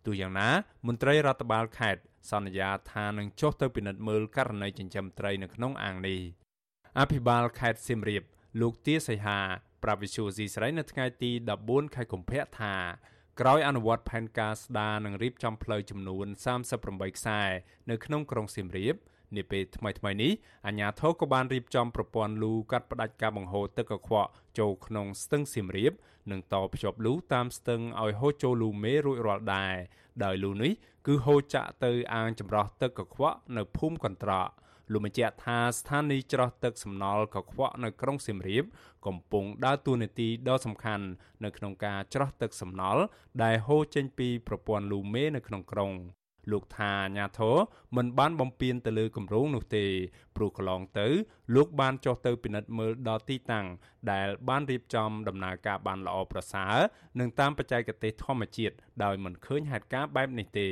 [0.05, 0.49] ទោះយ៉ាងណា
[0.87, 6.19] មន្ត្រីរដ្ឋបាលខេត្តសន្យាថានឹងចុះទៅពិនិត្យមើលករណីចិញ្ចឹមត្រីនៅក្នុងអាងនេះ
[6.99, 8.23] អភិបាលខេត្តសៀមរាប
[8.61, 9.39] លោកទាសីហា
[9.83, 11.31] ប្រាវិសុស៊ីស្រីនៅថ្ងៃទី
[11.63, 12.75] 14ខែកុម្ភៈថា
[13.39, 16.27] ក្រោយអនុវត្តផែនការស្ដារនិងរៀបចំផ្លូវចំនួន
[16.71, 17.41] 38ខ្សែ
[17.89, 18.95] នៅក្នុងក្រុងសៀមរាប
[19.35, 20.31] នាពេលថ្មីៗនេះ
[20.67, 25.93] អាជ្ញាធរក៏បានរៀបចំប្រព័ន្ធលូកាត់ផ្តាច់ការបង្ហូរទឹកកខ្វក់ចូលក្នុងស្ទឹងសៀមរាប
[26.31, 29.75] និងតភ្ជាប់លូតាមស្ទឹងឲ្យហូរចូលលូមេរួចរាល់ដែរ
[30.23, 30.71] ដោយលូនេះ
[31.07, 34.49] គឺហូរចាក់ទៅអាងចម្រោះទឹកកខ្វក់នៅភូមិកន្ត្រក
[34.91, 38.63] លោកបញ្ជាក់ថាស្ថានីយ៍ច្រោះទឹកសំណល់កខ្វក់នៅក្រុងសៀមរាប
[39.05, 41.05] កំពុងដើរតួនាទីដ៏សំខាន់
[41.43, 43.01] នៅក្នុងការច្រោះទឹកសំណល់
[43.43, 45.91] ដែលហូរចេញពីប្រព័ន្ធលូមេនៅក្នុងក្រុង
[46.51, 47.55] លោកថាអាញាធរ
[47.95, 49.85] មិនបានបំពេញទៅលើគម្រោងនោះទេ
[50.35, 51.07] ព្រោះកន្លងទៅ
[51.55, 53.67] លោកបានចុះទៅពិនិត្យមើលដល់ទីតាំង
[54.11, 56.75] ដែលបានរៀបចំដំណើរការបានល្អប្រសើរ
[57.19, 60.69] និងតាមបច្ចេកទេសធម្មជាតិដោយមិនឃើញហេតុការណ៍បែបនេះទេ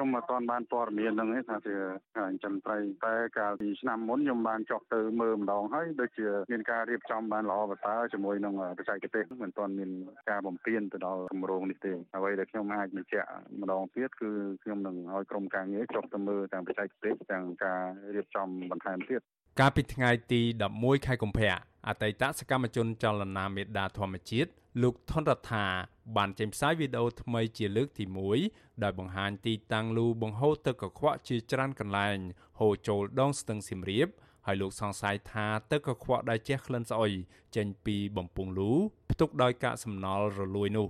[0.00, 1.76] ខ្ញុំអត់ទាន់បានព័ត៌មានហ្នឹងទេថាជា
[2.18, 9.90] ការចិញ្ចឹមត្រីតែកាលពីឆ្នាំមុនខ្ញុំបានចុះទៅមើលម្ដងហើយដូចជាមានការរៀបចំបានល្អប្រសើរជាមួយនឹងបច្ចេកទេសមិនទាន់មាន
[10.30, 13.28] ការបំពេញទៅដល់គម្រោងនេះទេអ្វីដែលខ្ញុំអាចបញ្ជាក់
[13.60, 14.30] ម្ដងទៀតគឺ
[14.62, 17.82] ខ្ញុំនឹងឲ្យក្រុមការងារចុះទៅមើលទាំងបច្ចេកទេសទាំងការ
[18.14, 19.22] រៀបចំបន្ថែមទៀត
[19.58, 20.40] កាលពីថ្ងៃទី
[20.74, 21.54] 11ខែកុម្ភៈ
[21.88, 24.50] អតីតសកម្មជនចលនាមេដាធម្មជាតិ
[24.82, 25.66] លោកថនរដ្ឋា
[26.16, 28.04] បានចេញផ្សាយវីដេអូថ្មីជាលើកទី
[28.44, 32.16] 1ដោយបង្ហាញទីតាំងលូបង្ហូរទឹកកខ្វក់ជាច្រើនកន្លែង
[32.60, 34.08] ហូរចូលដងស្ទឹងសៀមរាប
[34.46, 37.12] ហើយលោកសង្ស័យថាទឹកកខ្វក់ដែលជះក្លិនស្អុយ
[37.56, 38.70] ចេញពីបំពង់លូ
[39.10, 40.86] ផ្ទុកដោយកាកសំណល់រលួយនោះ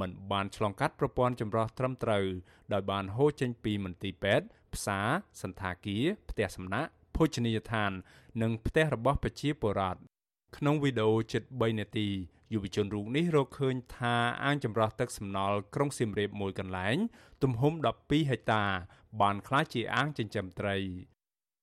[0.00, 2.24] មិនបានឆ្លងកាត់ប្រព័ន្ធចម្រោះត្រឹមត្រូវ
[2.72, 5.08] ដោយបានហូរចេញពីមន្ទីរពេទ្យផ្សារ
[5.42, 7.92] សន្តាគារផ្ទះសំណាក់ ភោជនីយដ្ឋាន
[8.42, 10.00] និងផ្ទះរបស់ប្រជាពលរដ្ឋ
[10.56, 12.08] ក្នុងវីដេអូជិត3នាទី
[12.52, 16.96] យុវជនរូបនេះរកឃើញថាអាងចម្រោះទឹកសំណល់ក្រុងសៀមរាបមួយកន្លែង
[17.42, 17.72] ទំហំ
[18.02, 18.64] 12ហិកតា
[19.20, 20.76] បានក្លាយជាអាងចិញ្ចឹមត្រី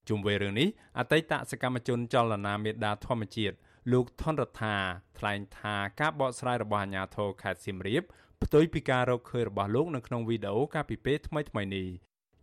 [0.09, 0.67] ជុំវិញរឿងនេះ
[0.99, 3.55] អតីតសកម្មជនចលនាមេដាធម្មជាតិ
[3.91, 4.75] លោកថនរដ្ឋា
[5.17, 8.03] ថ្លែងថាការបកស្រាយរបស់អាជ្ញាធរខេត្តសៀមរាប
[8.43, 11.87] ផ្ទុយពីការរកឃើញរបស់លោកនៅក្នុងវីដេអូកាលពីពេលថ្មីៗនេះ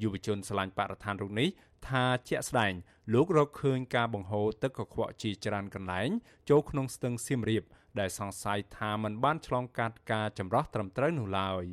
[0.03, 1.49] យុវជនឆ្លាញ់បរិស្ថានរូបនេះ
[1.89, 2.73] ថាជាក់ស្ដែង
[3.15, 6.09] លោករកឃើញការបង្ហូរទឹកកខ្វក់ជាច្រើនកន្លែង
[6.51, 7.65] ចូលក្នុងស្ទឹងសៀមរាប
[7.99, 11.65] ដែលសង្ស័យថាมันបានឆ្លងកាត់ការចម្រោះត្រឹមត្រូវនោះឡើយ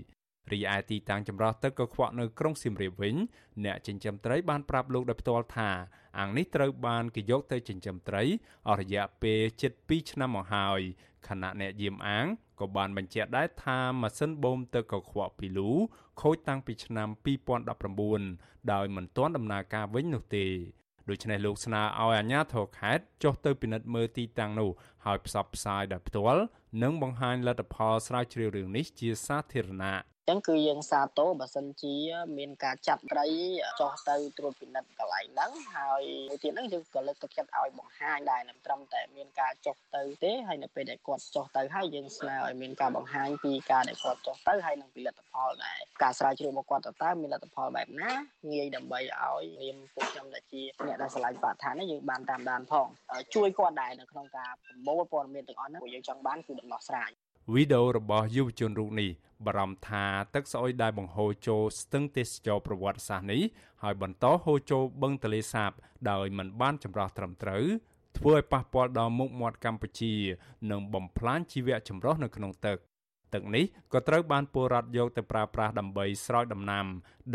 [0.51, 3.15] រីឯទីតាំងចម្រោះទឹកកខ្វក់នៅក្រុងសៀមរាបវិញ
[3.65, 5.69] អ្នកចិញ្ចឹមត្រីបានប្រាប់លោកដោយផ្ទាល់ថា
[6.19, 8.23] អាងនេះត្រូវបានគេយកទៅចិញ្ចឹមត្រី
[8.67, 10.81] អស់រយៈពេលជិត2ឆ្នាំមកហើយ
[11.27, 12.25] ខណៈអ្នកយាមអាង
[12.59, 15.69] ក៏បានបញ្ជាក់ដែរថាម៉ាស៊ីនបូមទឹកកខ្វក់ពីលូ
[16.21, 17.09] ខូចតាំងពីឆ្នាំ
[17.89, 20.47] 2019ដោយមិនទាន់ដំណើរការវិញនោះទេ
[21.09, 24.69] ដូច្នេះលោកស្នើឲ្យអាជ្ញាធរខេត្តចុះទៅពិនិត្យមើលទីតាំងនោះ
[25.05, 26.43] ហើយផ្សព្វផ្សាយដោយផ្ទាល់
[26.83, 31.95] និងបង្ហាញលទ្ធផលស្រាវជ្រាវរឿងនេះជាសាធារណៈ ចឹងគឺយើងសាទរបើសិនជា
[32.37, 33.27] មានការចាប់ត្រី
[33.79, 48.13] ចុះទៅត្រួតពិនិត្យកន្លែងហ្នឹងហើយមួយទៀតហ្នឹងយើងក៏លើកទឹកចិត្តឲ្យបង្ហាញដែរមិនត្រឹមតែមានការចុះទៅទេហើយនៅពេលដែលគាត់ចុះទៅហើយយើងស្នើឲ្យមានការបង្ហាញពីការដែលគាត់ចុះទៅហើយនឹងពីលទ្ធផលដែរការស្រាវជ្រាវរបស់គាត់ទៅតើមានលទ្ធផលបែបណា
[48.51, 52.87] ងាយដើម្បីឲ្យនាមពួកខ្ញុំដែលជាអ្នកដែលឆ្លៃបរិស្ថាននេះយើងបានតាមដានផង
[53.35, 57.11] ជួយគាត់ដែរនៅក្នុងការប្រមូលព័ត៌មានទាំងអស់ហ្នឹងពួកយើងចង់បានគឺដំណោះស្រាយ
[57.51, 59.09] វីដេអូរបស់យុវជនរូបនេះ
[59.45, 63.41] បារម្ភថាទឹកស្អុយដែលបង្ហូរចូលស្ទឹងទេសចរប្រវត្តិសាស្ត្រនេះ
[63.83, 65.71] ហើយបន្តហូរចូលបឹងទលេសាប
[66.11, 67.65] ដោយមិនបានចម្រោះត្រឹមត្រូវ
[68.17, 70.13] ធ្វើឲ្យប៉ះពាល់ដល់មុខមាត់កម្ពុជា
[70.71, 72.77] និងបំផ្លាញជីវៈចម្រុះនៅក្នុងទឹក
[73.33, 76.85] ទឹកនេះក៏ត្រូវបានពលរដ្ឋយកទៅប្រើប្រាស់ដើម្បីស្រោចដំណាំ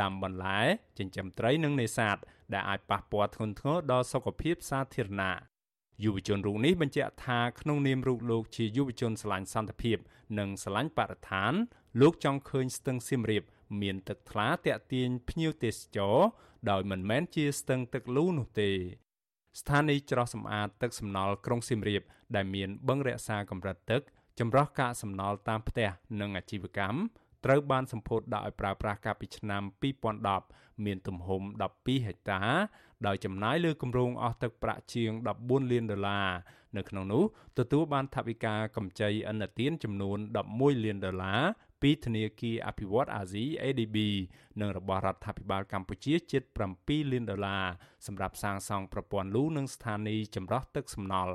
[0.01, 0.61] ដាំបន្លែ
[0.99, 2.17] ចិញ្ចឹមត្រីនិងនេសាទ
[2.53, 5.58] ដែលអាចប៉ះពាល់ធ្ងន់ធ្ងរដល់សុខភាពសាធារណៈ
[6.05, 9.99] យុវជនរូបនេះបញ្ជាក់ថាក្នុងនាមរូបលោកជាយុវជនស្រឡាញ់សន្តិភាព
[10.39, 11.53] និងស្រឡាញ់បរិស្ថាន
[12.01, 13.43] លោកចង់ឃើញស្ទឹងសៀមរាប
[13.83, 16.17] មានទឹកថ្លាតាក់ទាញភ្ញៀវទេសចរ
[16.71, 18.71] ដោយមិនមែនជាស្ទឹងទឹកលូនោះទេ
[19.61, 22.03] ស្ថានីយ៍ច្រោះសម្អាតទឹកសំណល់ក្រុងសៀមរាប
[22.37, 24.03] ដែលមានបឹងរក្សាកម្រិតទឹក
[24.39, 25.89] ចម្រោះកាកសំណល់តាមផ្ទះ
[26.21, 26.99] និងអាជីវកម្ម
[27.45, 29.63] ត្រូវបានសម្ពោធដាក់ឲ្យប្រើប្រាស់កាលពីឆ្នាំ
[30.25, 31.43] 2010មានទំហំ
[31.75, 32.43] 12ហិកតា
[33.07, 35.11] ដោយចំណាយលើគម្រោងអស់ទឹកប្រាក់ជាង
[35.43, 36.29] 14លានដុល្លារ
[36.77, 37.25] នៅក្នុងនោះ
[37.59, 40.19] ទទួលបានថវិកាកម្ចីឥណទានចំនួន
[40.51, 41.43] 11លានដុល្លារ
[41.83, 43.97] ពីធនាគារអភិវឌ្ឍអាស៊ី ADB
[44.61, 46.43] និងរបស់រដ្ឋាភិបាលកម្ពុជាជិត
[46.79, 47.65] 7លានដុល្លារ
[48.07, 51.35] សម្រាប់សាងសង់ប្រព័ន្ធលូនិងស្ថានីយ៍ចម្រោះទឹកសំណល់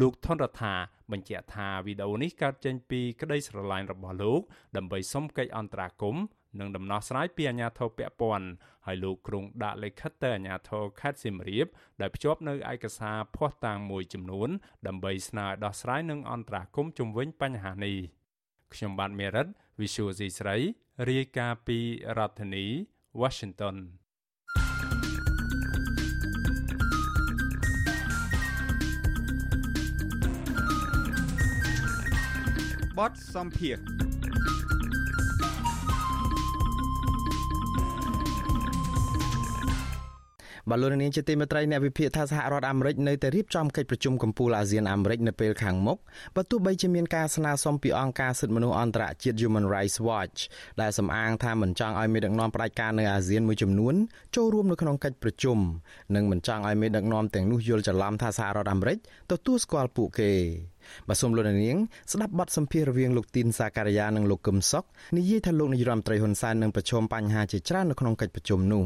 [0.00, 0.74] លោកថនរដ្ឋា
[1.12, 4.40] បញ្ជាក់ថាវីដេអូនេះកើតចេញពីក្តីស្រឡាញ់របស់លោក
[4.76, 6.24] ដើម្បីសុំកិច្ចអន្តរាគមន៍
[6.58, 8.48] និងដំណោះស្រាយពីអាជ្ញាធរពាក់ព័ន្ធ
[8.86, 11.66] ហើយលោកគ្រងដាក់លិខិតទៅអាជ្ញាធរខេត្តសៀមរាប
[12.00, 14.48] ដែលភ្ជាប់នៅឯកសារភស្តុតាងមួយចំនួន
[14.86, 17.96] ដើម្បីស្នើដោះស្រាយនិងអន្តរាគមន៍ជំវិញបញ្ហានេះ
[18.74, 19.46] ខ្ញុំបាទមេរិត
[19.80, 20.56] Visual C ស្រី
[21.08, 21.78] រាយការណ៍ពី
[22.18, 22.64] រដ្ឋធានី
[23.20, 23.76] Washington
[32.98, 33.78] បទសំភារ
[40.70, 45.98] បលូននាងជាទីមេត្រីអ្នកវិភាគថាសហរដ្ឋអាមេរិកនៅតែរៀបចំកិច្ចប្រជុំកំពូលអាស៊ានអាមេរិកនៅពេលខាងមុខ
[46.36, 50.38] បើទោះបីជាមានការស្នើសុំពីអង្គការសិទ្ធិមនុស្សអន្តរជាតិ Human Rights Watch
[50.80, 53.94] ដែលសំអាងថាមិនចង់ឲ្យមេដឹកនាំផ្ដាច់ការនៅអាស៊ានមួយចំនួន
[54.36, 55.58] ចូលរួមនៅក្នុងកិច្ចប្រជុំ
[56.14, 58.98] និងមិនចង់ឲ្យមេដឹកនាំទាំងនោះយល់ច្រឡំថាសហរដ្ឋអាមេរិក
[59.32, 60.32] ទទួលស្គាល់ពួកគេ
[61.08, 61.76] បាទសូមលោកនាង
[62.12, 64.84] ស្ដាប់បទសម្ភាសន៍រវាងលោកទីនសាការីយ៉ានិងលោកកឹមសុខ
[65.16, 68.84] និយាយថាលោកនាយរដ្ឋមន្ត្រីហ៊ុនសែននឹងប្រឈមបញ្ហាជាច្រើននៅក្នុងកិច្ចប្រជុំនោះ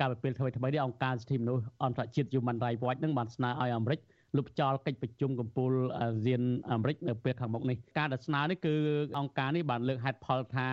[0.00, 4.00] កាលពីពេលថ្មីថ្មីនេះអង្គការសិទ្ធិមនុស្សអន្តរជាតិ Human Rights Watch នឹងបានស្នើឲ្យអាមេរិក
[4.36, 8.74] លុបចោលកិច្ចប្រជុំកំពូលអាស៊ានអាមេរិកនៅពេលខាងមុខនេះការដែលស្នើនេះគឺ
[9.18, 10.68] អង្គការនេះបានលើកហេតុផលថា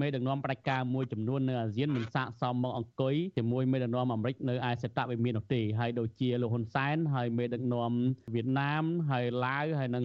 [0.00, 7.92] មេដឹកនាំផ្ដាច់ការមួយចំនួននៅអាស៊ានមិនស័ក្តិសមមកអង្គុយជាមួយមេដឹកនាំអាមេរិកនៅឯសេតវិមាននោះទេហើយដូចជាលោកហ៊ុនសែនហើយមេដឹកនាំ
[8.34, 10.04] វៀតណាមហើយឡាវហើយនិង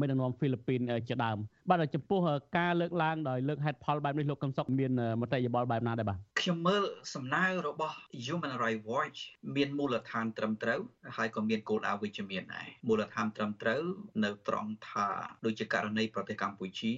[0.00, 1.38] មេដឹកនាំហ្វីលីពីនជាដើម
[1.70, 2.20] បាទចំពោះ
[2.58, 6.82] ការលើកឡើងដោយលើកហេតុផលបែបនេះលោកកឹមសុខមានមតិយោបល់បែបណាដែរបាទខ្ញុំមើល
[7.14, 9.18] សំណើរបស់ Human Rights Watch
[9.56, 10.80] មានមូលដ្ឋានត្រឹមត្រូវ
[11.16, 13.82] ហើយក៏មានគោលដៅវិជ្ជមានដែរមូលដ្ឋានត្រឹមត្រូវ
[14.24, 15.08] នៅត្រង់ថា
[15.44, 16.92] ដូចជាករណីប្រទេសកម្ពុជា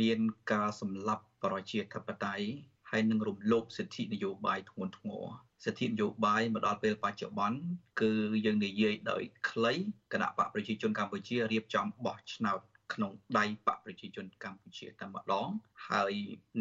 [0.00, 0.18] មាន
[0.52, 2.46] ការសម្លាប់ប្រជាធិបតេយ្យ
[2.90, 5.26] ហើយនឹងរំលោភសិទ្ធិនយោបាយធ្ងន់ធ្ងរ
[5.64, 7.58] សិទ្ធិនយោបាយមកដល់ពេលបច្ចុប្បន្ន
[8.00, 8.12] គឺ
[8.44, 9.72] យើងនិយាយដោយ ខ្លី
[10.12, 12.60] គណៈបកប្រជាជនកម្ពុជារៀបចំបោះឆ្នោត
[12.94, 15.48] ក្នុងដៃបកប្រជាជនកម្ពុជាតែម្ដង
[15.90, 16.12] ហើយ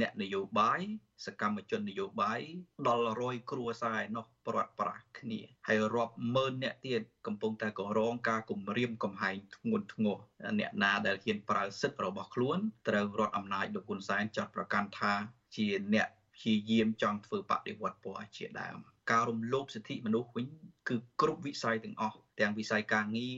[0.01, 0.81] អ្នកនយោបាយ
[1.25, 2.41] សកម្មជននយោបាយ
[2.87, 10.17] ដល់រយគ្រួសារឯនោះព្រាត់ប្រាសគ្នាហើយរាប់ម៉ឺនអ្នកទៀតកំពុងតែក៏រងការគំរាមកំហែងធ្ងន់ធ្ងរ
[10.59, 12.57] អ្នកណាដែលហ៊ានប្រើសិទ្ធិរបស់ខ្លួន
[12.87, 15.13] ត្រូវរដ្ឋអំណាចលោកហ៊ុនសែនចាត់ប្រកាន់ថា
[15.55, 20.47] ជាអ្នកព្យាយាមចង់ធ្វើបដិវត្តពណ៌ជាដើម ការរំលោភសិទ្ធិមនុស្សវិញ
[20.89, 23.37] គឺគ្រប់វិស័យទាំងអស់ទាំងវិស័យការងារ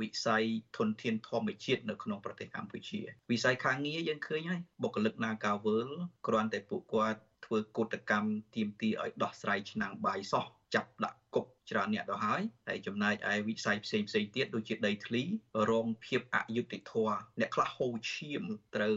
[0.00, 0.42] វិស័យ
[0.76, 3.00] ធនធានធម្មជាតិនៅក្នុងប្រទេសកម្ពុជា
[3.32, 5.90] វិស័យការងារយើងឃើញហើយបុគ្គលិក Nagavel
[6.26, 10.44] គ្រាន់តែពួកគាត់ធ្វើកុតកម្មទាមទារឲ្យដោះស្រាយឆ្នាំងបាយសោះ
[10.74, 15.22] ចាប់ដាក់គុកច្រើនអ្នកទៅហើយហើយចំណែកឯវិស័យផ្សេងផ្សេងទៀតដូចជាដីធ្លី
[15.70, 18.42] រងភាពអយុត្តិធម៌អ្នកខ្លះហូរឈាម
[18.74, 18.96] ត្រូវ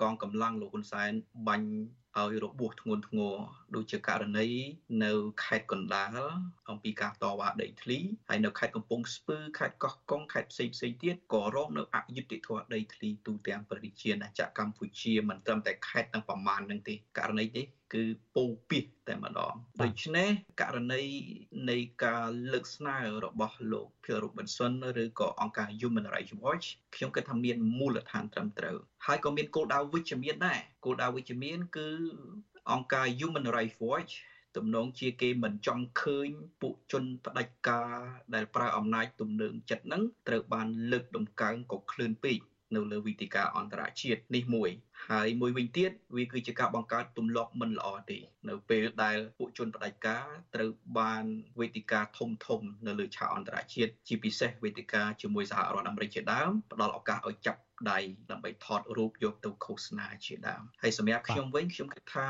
[0.00, 1.12] កងកម្លាំងលោកហ៊ុនសែន
[1.48, 1.68] បាញ់
[2.20, 3.36] ឲ្យរបួសធ្ងន់ធ្ងរ
[3.74, 4.48] ដូចជាករណី
[5.04, 5.12] នៅ
[5.44, 6.18] ខេត្តកណ្ដាល
[6.70, 7.98] អំពីការតវ៉ាដីធ្លី
[8.28, 20.28] ហើយនៅខេត្តកំពង់ស្ពឺខេត្តកោះកុងខេត្តផ្សេងផ្សេងទៀតក៏រងនៅអយុត្តិធម៌ដីធ្លីទូទាំងប្រជាណាចក្រកម្ពុជាមិនត្រឹមតែខេត្តទាំងប្រមាណនឹងទេករណីនេះ គឺពោពីសតែម្ដងដូច្នេះ
[20.60, 21.02] ករណី
[21.70, 28.76] នៃការលើកស្នើរបស់លោក Phil Robinson ឬក៏អង្គការ Human Rights Watch ខ្ញុំគិតថាមានមូលដ្ឋានត្រឹមត្រូវ
[29.06, 31.88] ហើយក៏មានគោលដៅវិជ្ជមានដែរគោលដៅវិជ្ជមានគឺ
[32.70, 34.12] អង្គការ Human Rights Watch
[34.56, 36.28] ទំនងជាគេមិនចង់ឃើញ
[36.60, 37.94] ពួកជនផ្ដាច់ការ
[38.34, 42.38] ដែលប្រើអំណាចទំនើងចិត្តហ្នឹងត្រូវបានលើកដំកើងក៏ឃ្លឿនពេក
[42.76, 44.70] នៅលើវិធីការអន្តរជាតិនេះមួយ
[45.10, 51.24] ហើយមួយវិញទៀតវាគឺជាការបង្កើតទម្លាប់មិនល្អទេនៅពេលដែលពួកជនផ្ដាច់ការត្រូវបាន
[51.60, 57.98] វេទិកាធំធំនៅលើឆាកអន្តរជាតិជាពិសេសវេទិកាជាមួយសហរដ្ឋអាមេរិកជាដើមផ្ដល់ឱកាសឲ្យចាប់ដៃ
[58.30, 62.28] ដើម្បីថតរូបយកទៅឃោសនាជាដើមហើយសម្រាប់ខ្ញុំវិញខ្ញុំគិតថា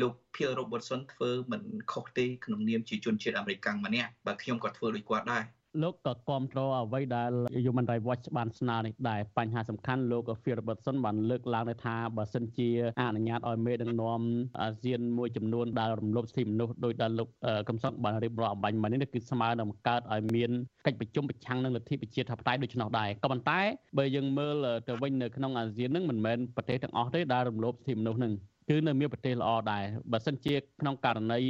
[0.00, 5.44] លោក Phil Robertson ធ្វើមិនខុសទេក្នុងនាមជាជនជាតិអាមេរិកម្នាក់បើខ្ញុំក៏ធ្វើដូចគាត់ដែរ
[5.82, 7.32] លោកក៏គ្រប់គ្រងអ្វីដែល
[7.64, 12.68] Human Rights Watch បានស្នើនេះដែរបញ្ហាសំខាន់លោក Phil Robertson បានលើកឡើងថាបើសិនជា
[13.00, 14.20] អនុញ្ញាតឲ្យមេដឹកនាំ
[14.62, 17.28] អាស៊ានមួយចំនួនដែលរំលោភសិទ្ធិមនុស្សដោយដែលលោក
[17.68, 20.50] កំសត់បានរៀបរាប់អំបញ្ញមកនេះគឺស្មើនឹងបង្កើតឲ្យមាន
[20.86, 23.60] កិច្ចប្រជុំប្រឆាំងនឹងលទ្ធិប្រជាធិបតេយ្យដូច្នោះដែរក៏ប៉ុន្តែ
[23.98, 24.54] បើយើងមើល
[24.88, 28.34] ទៅវិញនៅក្នុងអាស៊ាននឹងមិនមែនប្រទេសទាំងអស់ទេដែលរំលោភសិទ្ធិមនុស្សនឹង
[28.70, 31.40] គឺនៅមានប្រទេសល្អដែរបើសិនជាក្នុងករណី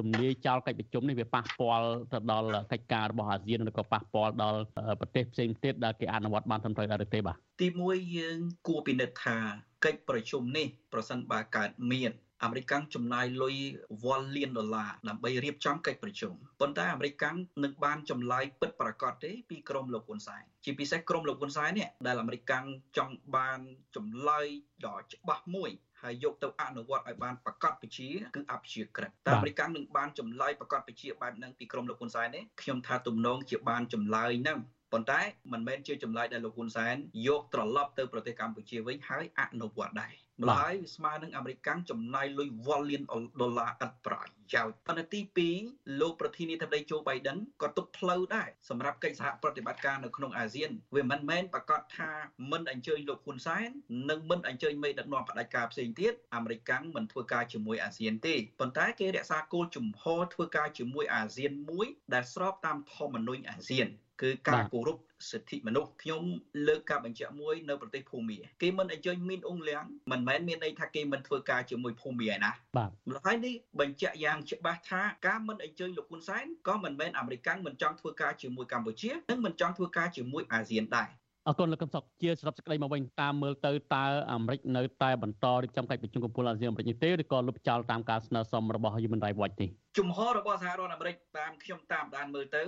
[0.00, 4.60] រំលាយចោលកិច្ចប្រជុំនេះវាប៉ះពាល់ទៅដល់កិច្ចការរបស់អាស៊ានឬក៏ប៉ះពាល់ដល់
[5.00, 9.38] ប្រទេសផ្សេងទៀតដែលគេអនុវត្តបានត្រឹមត្រូវដែរទេបាទទីមួយយើងគួរពិនិត្យថា
[9.84, 13.56] កិច្ចប្រជុំនេះប្រសិនបើកើតមានអាមេរិកចំណាយលុយ
[14.02, 17.24] វ៉ាល់លានដុល្លារដើម្បីរៀបចំកិច្ចប្រជុំប៉ុន្តែអាមេរិក
[17.64, 22.52] នឹងបានចម្លើយពិតប្រាកដទេពីក្រមលោកហ៊ុនសែនជាពិសេសក្រមលោកហ៊ុនសែននេះដែលអាមេរិក
[22.96, 23.60] ចង់បាន
[23.96, 24.46] ចម្លើយ
[24.86, 25.70] ដ៏ច្បាស់មួយ
[26.04, 34.58] ហើយយកទៅអនុវត្តឲ្យបានប្រកបវិជាគឺអព្យាក្រឹតតែអាមេរិកនឹងបានចម្លើយប្រកបវិជាបែបហ្នឹងពីក្រមលោកហ៊ុនសែននេះខ្ញុំថាទំនងជាបានចម្លើយហ្នឹង
[34.92, 35.20] ប៉ុន្តែ
[35.52, 36.94] មិនមែនជាចម្លើយដែលលោកហ៊ុនសែន
[37.26, 43.02] យកត្រឡប់ទៅប្រទេសកម្ពុជាវិញហើយអនុវត្តដែរ ម្ល៉េះវាស្មើនឹងអាមេរិកចំណាយលុយវ៉ាល់លាន
[43.40, 44.14] ដុល្លារឥតប្រ
[44.54, 45.20] យោជន៍ប៉ុន្តែទី
[45.58, 52.10] 2លោកប្រធានាធិបតីโจ Biden ក៏ទុកផ្លូវដែរសម្រាប់កិច្ចសហប្រតិបត្តិការនៅក្នុងអាស៊ានវាមិនមែនប្រកាសថា
[52.50, 53.68] មិនអញ្ជើញលោកហ៊ុនសែន
[54.10, 63.88] និងមិនអញ្ជើញមេដឹកនាំផ្ដាច់ការផ្សេងទៀតអាមេរិកមិនធ្វើការជាមួយអាស៊ានទេប៉ុន្តែគេរក្សាគោលជំហរធ្វើការជាមួយអាស៊ានមួយដែលស្របតាមធម្មនុញ្ញអាស៊ាន
[64.22, 64.98] គឺការគោរព
[65.30, 66.22] សិទ្ធិមនុស្សខ្ញុំ
[66.66, 81.10] លើកការបញ្ជាក់មួយនៅប្រទេសភូមាគេមិនអញ្ជើញមីនអ៊ុងលៀងមិនមែនមានន័យថាគេមិនធ្វើការជាមួយភូមាឯណាបាទម្ល៉េះហើយនេះបញ្ជាក់យ៉ាងច្បាស់ថាការមិនអញ្ជើញលោកហ៊ុនសែនក៏មិនមែនអាមេរិកមិនចង់ធ្វើការជាមួយកម្ពុជានិងមិនចង់ធ្វើការជាមួយអាស៊ានដែរ
[81.48, 89.66] អរគុណលោកកឹមសុខជាសរុបសេចក្តីមកវិញតាមមើលទៅតើអាមេរិកនៅតែបន្តរៀបចំកិច្ចប្រជុំកំពូលអាស៊ានអាមេរិកនេះទេឬក៏លុបចោលតាមការស្នើសុំរបស់ Human Rights Watch ទេ
[89.98, 92.62] ជំហររបស់សហរដ្ឋអាមេរិកតាមខ្ញុំតាមដានមើលទៅ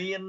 [0.00, 0.22] មាន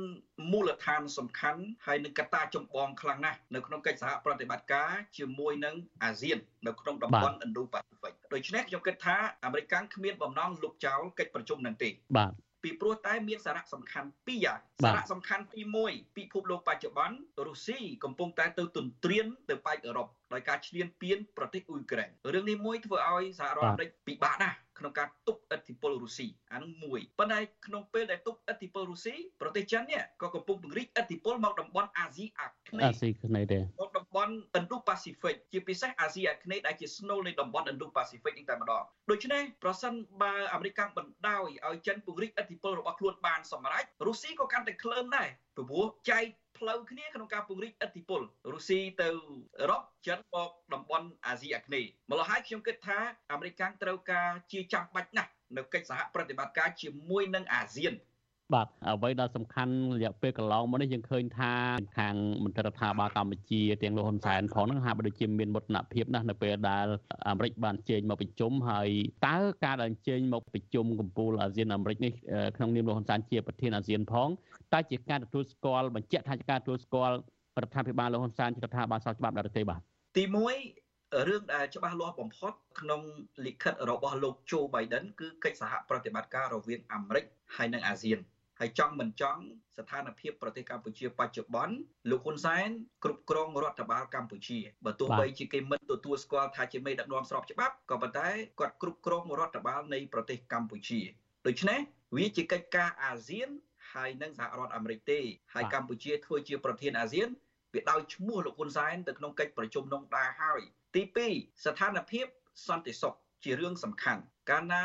[0.51, 6.37] មូលដ្ឋានសំខាន់ហើយនឹងកត្តាចម្បងខ្លាំងណាស់នៅក្នុងកិច្ចសហប្រតិបត្តិការជាមួយនឹងអាស៊ាន
[6.67, 12.33] នៅក្នុងតំបន់ Indo-Pacific ដូច្នេះខ្ញុំគិតថាអាមេរិកគ្មានបំណងលុបចោលកិច្ចប្រជុំនឹងទេបាទ
[12.63, 46.25] ពីព្រោះតែមានសារៈសំខាន់ពីរយ៉ាងសារៈសំខាន់ទី1ពិភពលោកបច្ចុប្បន្នរុស្ស៊ីកំពុងតែទៅទន្ទ្រានទៅប៉ែកអឺរ៉ុបដោយការឈ្លានពានប្រទេសអ៊ុយក្រែនរឿងនេះមួយធ្វើឲ្យសហរដ្ឋអាមេរិកពិបាកណាស់ ក្នុងការទប់ឥទ្ធិពលរុស្ស៊ីអានោះមួយប៉ុន្តែក្នុងពេលដែលទប់ឥទ្ធិពលរុស្ស៊ីប្រទេសចិននេះក៏កំពុងពង្រីកឥទ្ធិពលមកតំបន់អាស៊ីអាគ្នេយ៍អាស៊ីគ្នេយ៍ដែរមកតំបន់ Indo-Pacific ជាពិសេសអាស៊ីអាគ្នេយ៍ដែលជាស្នូលនៃតំបន់ Indo-Pacific នេះតែម្ដងដូច្នេះប្រសិនបើអាមេរិកបណ្ដោយឲ្យចិនពង្រីកឥទ្ធិពលរបស់ខ្លួនបានសម្រេចរុស្ស៊ីក៏កាន់តែក្លើមដែរព្រោះចែក
[46.61, 48.21] ផ្លូវគ្នាក្នុងការពង្រីកឥទ្ធិពល
[48.53, 49.09] រុស្ស៊ីទៅ
[49.59, 52.99] អឺរ៉ុបចិនមកតំបន់អាស៊ីអាគ្នេយ៍ម្ល៉េះហើយខ្ញុំគិតថា
[53.31, 57.93] អាមេរិកត្រូវការជាចាំបាច់ណាស់នៅកិច្ចសហប្រតិបត្តិការជាមួយនឹងអាស៊ាន
[58.53, 61.53] បាទអ្វីដែលសំខាន់រយៈពេលកន្លងមកនេះយើងឃើញថា
[61.97, 66.87] ខាងមន្ត្រីរដ្ឋាភិបាលកម្ពុជាទាំងលោកហ៊ុនសែនផងហ្នឹងហាក់បីដូចជាមានមោទនភាពណាស់នៅពេលដែល
[67.29, 68.89] អាមេរិកបានជែងមកប្រជុំហើយ
[69.27, 72.11] តើការដែលជែងមកប្រជុំកម្ពុជាអាស៊ានអាមេរិកនេះ
[72.55, 74.29] ក្នុងនាមលោកហ៊ុនសែនជាប្រធានអាស៊ានផង
[74.73, 77.15] តើជាការទទួលស្គាល់បញ្ជាក់ថាជាការទទួលស្គាល់
[77.61, 79.79] រដ្ឋាភិបាលលោកហ៊ុនសែនជារដ្ឋាភិបាលស្របច្បាប់ដែរទេបាទ
[80.17, 80.35] ទី1
[81.27, 83.01] រឿងដែលច្បាស់លាស់បំផុតក្នុង
[83.45, 87.25] លិខិតរបស់លោកโจ Biden គឺកិច្ចសហប្រតិបត្តិការរវាងអាមេរិក
[87.55, 88.19] ហើយនិងអាស៊ាន
[88.61, 89.43] ហើយចង់មិនចង់
[89.77, 91.75] ស្ថានភាពប្រទេសកម្ពុជាបច្ចុប្បន្ន
[92.09, 92.69] លោកហ៊ុនសែន
[93.03, 101.01] គ្រប់គ្រងរដ្ឋបាលកម្ពុជាបើទោះបីជាគេមិនទទួលស្គាល់ថាជាមេដឹកនាំស្របច្បាប់ក៏ប៉ុន្តែគាត់គ្រប់គ្រងរដ្ឋបាលនៃប្រទេសកម្ពុជា
[101.47, 101.79] ដូច្នេះ
[102.15, 103.49] វាជាកិច្ចការអាស៊ាន
[103.93, 105.19] ហើយនិងសហរដ្ឋអាមេរិកទេ
[105.53, 107.29] ហើយកម្ពុជាធ្វើជាប្រធានអាស៊ាន
[107.73, 110.61] វាដោយឈ្មោះលោកហ៊ុនសែនទៅក្នុងកិច្ចប្រជុំនោះដែរហើយ
[110.95, 111.03] ទី
[111.33, 112.25] 2ស្ថានភាព
[112.67, 114.83] សន្តិសុខជារឿងសំខាន់កាលណា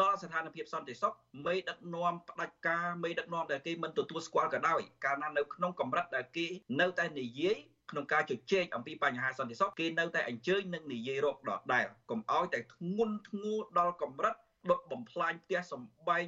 [0.00, 1.12] ដល់ស្ថានភាពសន្តិសុខ
[1.46, 6.46] មេដឹកនាំផ្ដាច់ការមេដឹកនាំដែលគេមិនទទួលស្គាល់ក៏ដោយកាលណានៅក្នុងកម្រិតដែលគេ
[6.80, 7.56] នៅតែនិយាយ
[7.90, 14.34] ក្នុងការជជែកអំពីបញ្ហាសន្តិសុខគេនៅតែអញ្ជើញនិងនិយាយរកដដែលកុំឲ្យតែធ្ងន់ធ្ងរដល់កម្រិត
[14.70, 16.26] ដុតបំផ្លាញផ្ទះសំបែង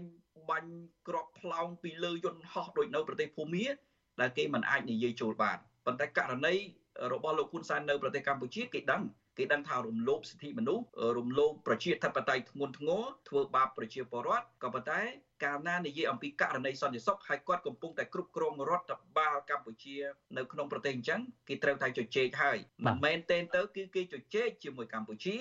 [0.50, 0.70] បាញ់
[1.08, 3.64] ក្របផ្លោងពីលើយន្តហោះដូចនៅប្រទេសភូមា
[4.20, 6.54] ដែលគេមិនអាចនិយាយចូលបានប៉ុន្តែករណី
[7.12, 9.02] របស់លោកហ៊ុនសែននៅប្រទេសកម្ពុជាគេដឹង
[9.38, 10.84] គេដឹងថារំលោភសិទ្ធិមនុស្ស
[11.18, 15.00] រំលោភប្រជាធិបតេយ្យធ្ងន់ធ្ងរធ្វើបាបប្រជាពលរដ្ឋក៏ប៉ុន្តែ
[15.44, 19.96] កាលណានិយាយអំពីករណីសន្តិសុខហើយគាត់កំពុងតែគ្រប់គ្រងរដ្ឋបាលកម្ពុជា
[20.36, 25.36] នៅក្នុងប្រទេសអញ្ចឹងគេត្រូវតែជជែកហើយមិនមែនទេទៅគឺគេជជែកជាមួយកម្ពុជា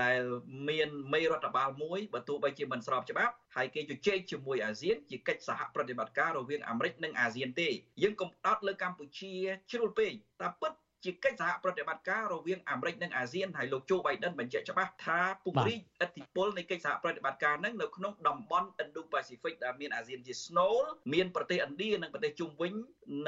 [0.00, 0.20] ដែល
[0.68, 7.68] មានមេរដ្ឋបាលមួយបើទោះបីជាមិនស្របច្បាប់ហើយគេជជែកជាមួយអាស៊ានជាកិច្ចសហប្រតិបត្តិការរវាងអាមេរិកនិងអាស៊ានទេ
[8.02, 9.32] យើងកុំផ្ដោតលើកម្ពុជា
[9.70, 10.72] ជ្រុលពេកតែពិត
[11.04, 20.84] ជាកិច្ចសហប្រតិបត្តិការរវាងអាមេរិកនិងអាស៊ានហើយលោកโจ Biden បញ្ជាក់ច្បាស់ថាពង្រីកឥទ្ធិពលនៃកិច្ចសហប្រតិបត្តិការនឹងនៅក្នុងតំបន់ Indo-Pacific ដែលមានអាស៊ានជាស្នូល
[21.14, 22.72] មានប្រទេសឥណ្ឌានិងប្រទេសជុំវិញ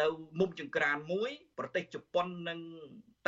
[0.01, 0.09] នៅ
[0.41, 2.61] មុំចង្ក្រានមួយ ប្រទេសជប៉ុននិង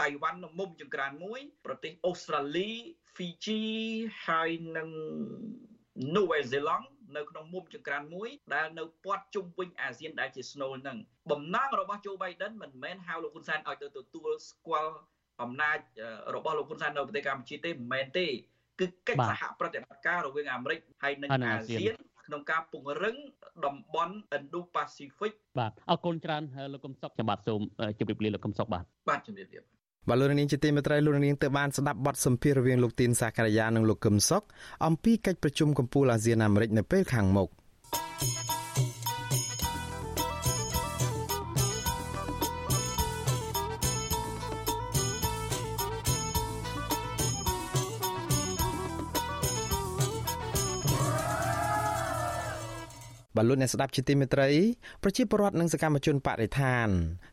[0.00, 2.70] តៃវ៉ាន់នៅមុំចង្ក្រានមួយ ប្រទេសអូស្ត្រាលី
[3.16, 3.62] Fiji
[4.26, 4.88] ហើយនិង
[6.16, 6.86] នូវែលសេឡង់
[7.16, 10.98] នៅក្នុងមុំចង្ក្រានមួយដែលនៅព័ទ្ធជុំវិញអាស៊ានដែលជាស្នូលហ្នឹង
[11.30, 14.94] បំណងរបស់ Joe Biden មិនមែនហៅលោកហ៊ុនសែនឲ្យទៅទទួលស្គាល់
[15.42, 15.78] អំណាច
[16.34, 18.26] របស់លោកហ៊ុនសែននៅប្រទេសកម្ពុជាទេមិនមែនទេ
[18.80, 21.96] គឺកិច្ចសហប្រតិបត្តិការរវាងអាមេរិកហើយនិងអាស៊ាន
[22.26, 23.16] ក្នុងការពង្រឹង
[23.66, 26.42] តំបន់ Indo-Pacific បាទអរគុណច្រើន
[26.72, 27.60] លោកកឹមសុខខ្ញុំបាទសូម
[27.98, 34.42] ជម្រាបលាលោកកឹមសុខបាទបាទជម្រាបលា បាទលោកនាងជាទីមេត្រីលោកនាងទើបបានស្ដាប់បទសម្ភាសន៍រវាងលោកទីនសាករាយានិងលោកកឹមសុខ
[34.86, 37.48] អំពីកិច្ចប្រជុំកំពូលអាស៊ានអាមេរិកនៅពេលខាងមុខ
[53.38, 54.48] បលូនអ្នកស្ដាប់ជាទីមេត្រី
[55.02, 56.88] ប្រជាពលរដ្ឋនិងសកម្មជនបរិស្ថាន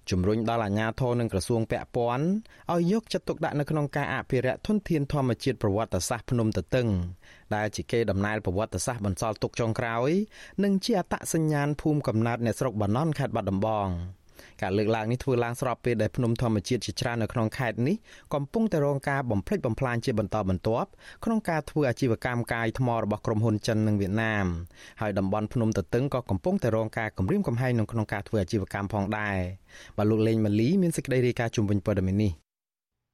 [0.10, 2.28] ជំរុញដល់អាជ្ញាធរនិងក្រសួងពាក់ព័ន្ធ
[2.74, 6.88] ឲ្យយកចិត្តទុកដាក់នៅក្នុងការអភិរក្សធនធានធម្មជាតិប្រវត្តិសាស្ត្រភ្នំតទឹង
[7.56, 10.10] ដែលជាកេរដំណែលប្រវត្តិសាស្ត្របន្សល់ទុកចុងក្រោយ
[10.64, 13.88] និងជាអត្តសញ្ញាណភូមិកំណើតអ្នកស្រុកបាណន់ខេត្តបាត់ដំបង។
[14.62, 17.96] ការលើកឡើងនេះធ្វើឡើងស្របពេលដែលភ្នំធម្មជាតិជាច្រើននៅក្នុងខេត្តនេះ
[18.34, 20.90] កំពុងតែរងការបំផ្លិចបំផ្លាញជាបន្តបន្ទាប់
[21.26, 24.46] ក្នុងការធ្វើអាជីវកម្មកាយថ្មរបស់ក្រុមហ៊ុនចិននិងវៀតណាម
[25.02, 29.38] ហើយតំបន់ភ្នំតទឹងក៏កំពុងតែរងការគំរាមកំហែងក្នុងការធ្វើអាជីវកម្មផងដែរ
[29.98, 32.34] បាទលោកលេងម៉ាលីមានសេចក្តីរាយការណ៍ជុំវិញព័ត៌មាននេះ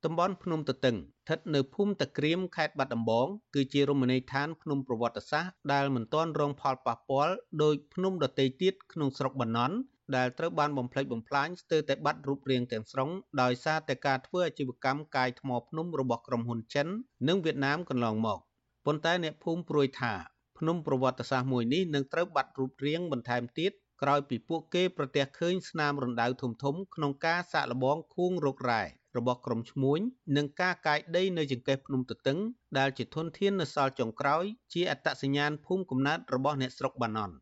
[0.05, 7.33] តំបន់ភ្នំតទឹងស្ថិតនៅភូមិតាក្រៀមខេត្តបាត់ដំបងគឺជារមណីយដ្ឋានភ្នំប្រវត្តិសាស្ត្រដែលមិនទាន់រងផលប៉ះពាល់
[7.63, 9.75] ដោយភ្នំដទៃទៀតក្នុងស្រុកបាណន់
[10.17, 13.09] ដែលត្រូវបានបំផ្លិចបំផ្លាញស្ទើរតែបាត់រូបរាងទាំងស្រុង
[13.41, 16.87] ដោយសារតែការធ្វើអាជីវកម្មកាយថ្មភ្នំរបស់ក្រុមហ៊ុនចិន
[17.27, 18.39] និងវៀតណាមកន្លងមក
[18.85, 20.13] ប៉ុន្តែអ្នកភូមិព្រួយថា
[20.57, 28.83] ភ្នំប្រវត្តិសាស្ត្រមួយនេះនឹងត្រូវបាត់រូបរាងបន្ថែមទៀតក្រោយពីពួកគេប្រទះឃើញស្នាមរណ្ដៅធំធំក្នុងការសាកល្បងខួងរករ៉ែ
[29.17, 29.99] របស់ក្រុមឈ្មួញ
[30.37, 32.37] និងការកាយដីនៅចង្កេះភ្នំទទឹង
[32.77, 34.43] ដែលជាធនធាននៅសល់ចុងក្រោយ
[34.73, 37.35] ជាអត្តសញ្ញាណភូមិកំណើតរបស់អ្នកស្រុកបាណន់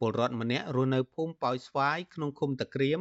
[0.00, 3.00] ពលរដ្ឋម្នាក់រស់នៅភូមិប៉ោយស្វាយក្នុងឃុំតាក្រៀម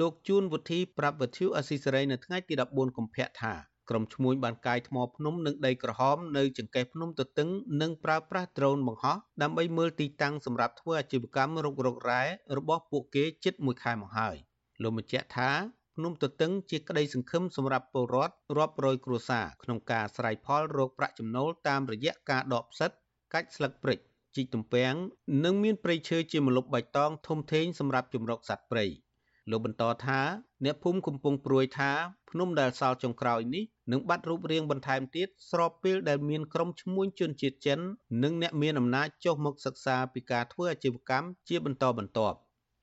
[0.00, 3.54] លោកជួនវុធីប្រាប់វិទ្យុអស៊ីសេរីនៅថ្ងៃទី14កុម្ភៈថា
[3.90, 7.48] ក្រុមឈ្មួញបានកាយថ្មភ្នំនិងដីក្រហមនៅចង្កេះភ្នំទទឹង
[7.82, 12.22] និងប្រើប្រាស់ដ្រូនបង្ហោះដើម្បីមើលទីតាំងសម្រាប់ធ្វើអាជីវកម្មរុករករ៉ែ
[12.56, 14.36] របស់ពួកគេជិត1ខែមកហើយ
[14.82, 15.50] លោកបញ្ជាក់ថា
[15.96, 22.90] ភ្នំទទឹងជាក្តីសង្ឃឹមសម្រាប់ពលរដ្ឋរាប់រយគ្រួសារក្នុងការស្រ័យផលរកប្រាក់ចំណូលតាមរយៈការដកផ្សិត
[23.34, 23.98] កាច់ស្លឹកព្រិច
[24.36, 24.94] ជីកទំពាំង
[25.44, 28.86] និងមានព្រៃឈើជាម្លប់បៃតងធំធេងសម្រាប់ជំរកសត្វព្រៃ
[29.50, 30.20] លោកបន្តថា
[30.64, 31.92] អ្នកភូមិកំពុងព្រួយថា
[32.30, 37.78] ភ្នំដែលសល់ចុងក្រោយនេះនឹងបាត់រូបរាងបន្ថែមទៀតស្របពេលដែលមានក្រុមឈ្មួញជនជាតិចិន
[38.22, 42.38] និងអ្នកមានអំណាចចុះមកសិក្សាពីការធ្វើអាជីវកម្មជាបន្តបន្ទាប់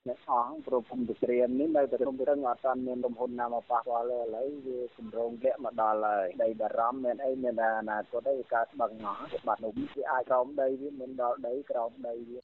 [0.10, 12.38] អ្នកអស់ព្រោះភូមិត្រៀមនេះនៅតែរំរឹងអត់ទាន់មានលំហ៊ុនណាមកប៉ះពាល់ទេឥឡូវវាគម្រោងលាក់មកដល់ហើយដីបារម្ភមានអីមានតែអនាគតអីកើតបឹងមកបាត់នោះវាអាចក្រោមដីវាមិនដល់ដីក្រោមដីវា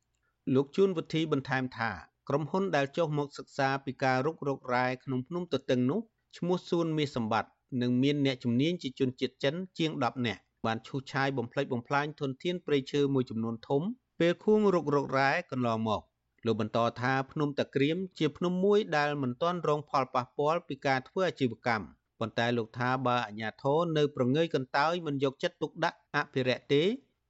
[0.55, 1.91] លោកជួនវុធីបន្ថែមថា
[2.29, 5.99] ក្រុមហ៊ុនដែលចុះមកសិក្សាពីការរុករករ៉ែក្នុងភ្នំទទឹងនោះ
[6.37, 7.51] ឈ្មោះសួនមាសសម្បត្តិ
[7.81, 13.81] និងមានអ្នកជំនាញជាជនជាតិចិនជាង10នាក់បានឈូសឆាយបំផ្លិចបំផ្លាញធនធានព្រៃឈើមួយចំនួនធំ
[14.19, 16.01] ពេលខួងរុករករ៉ែកន្លងមក
[16.45, 21.85] លោកបន្តថាភ្នំតាក្រៀមជាភ្នំមួយដែលមិនទាន់រងផលប៉ះពាល់ពីការធ្វើអាជីវកម្ម
[22.19, 26.83] ប៉ុន្តែលោកថាបើអាជ្ញាធរនៅប្រងើយកន្តើយមិនយកចិត្តទុកដាក់អភិរក្សទេ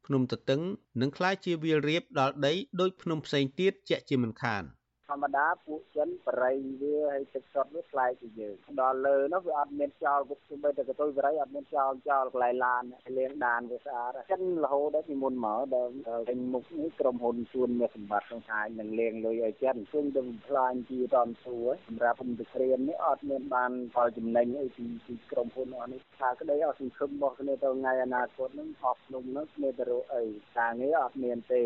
[0.05, 0.61] ភ្នំទទឹង
[1.01, 4.63] នឹងក្លាយជាវាលរៀបដល់ដីដោយភ្នំផ្សេងទៀតជាក់ជាមិនខាន។
[5.09, 12.83] ធម្មតាពួកចិនបរិយវាហើយទឹកសុទ្ធវាខ្លាយពីយើងដល់លើនោះវាអត់មានចោលពុកទៅបីតែកតុយបរិយអត់មានចោលចោលកន្លែងឡាន
[13.17, 15.91] លាងដានវាស្អាតចិនរហូតដល់ពីមុនមកដល់
[16.29, 30.23] ពេញមុខនេះក្រុមហ៊ុនជួនមានសម្បត្តិក្នុងហាយនឹងលាងលុយឲ្យចិនឃើញទៅផ្លាញជាតំសួរសម្រាប់ពលក្រៀមនេះអត់មានបានផលចំណេញអីពីពីក្រុមហ៊ុនអស់នេះថាក្តីអត់សង្ឃឹមរបស់គ្នាទៅថ្ងៃអនាគតនឹងអស់ភ្នំនឹងគ្នាទៅរកអី
[30.57, 31.63] ការងារអត់មានទេ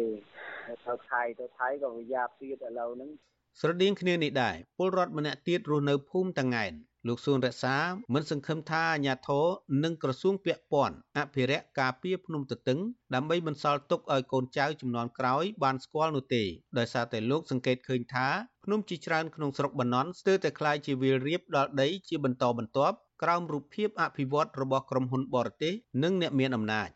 [0.86, 3.12] ទៅថៃទៅថៃក៏វាយ៉ាប់ទៀតឥឡូវហ្នឹង
[3.61, 6.72] ស្រដៀងគ្នានេះដែរពលរដ្ឋម្នាក់ទៀតរស់នៅភូមិតាងែន
[7.07, 7.76] លោកសួនរក្សា
[8.14, 9.47] មិនសង្ឃឹមថាអាញាធរ
[9.84, 12.78] និងក្រសួងពាក់ព័ន្ធអភិរក្សការពារភ្នំទទឹង
[13.14, 16.45] ដើម្បីបន្សល់ទុកឲ្យកូនចៅចំនួនក្រោយបានស្គាល់នោះទេ
[16.78, 18.28] ដោយសារតែលោកសង្កេតឃើញថា
[18.64, 26.89] ភ្នំជាច្រើនក្នុងស្រុកបាណន់ស្ទើរតែคล้ายជាវាលរៀបដល់ដីជាបន្តបន្ទាប់ក្រោមរូបភាពអភិវឌ្ឍរបស់ក្រុមហ៊ុនបរទេសនិងអ្នកមានអំណាច